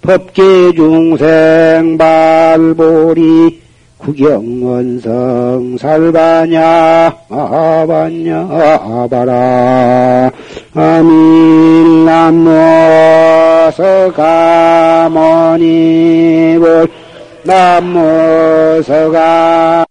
법계 0.00 0.42
중생 0.76 1.98
발보리 1.98 3.63
구경원성 4.04 5.78
살바냐 5.78 7.16
아바냐 7.30 8.48
아바라. 8.50 10.30
아밀남모 10.74 12.50
서가모니볼 15.06 16.88
남모 17.44 18.82
서가 18.82 19.86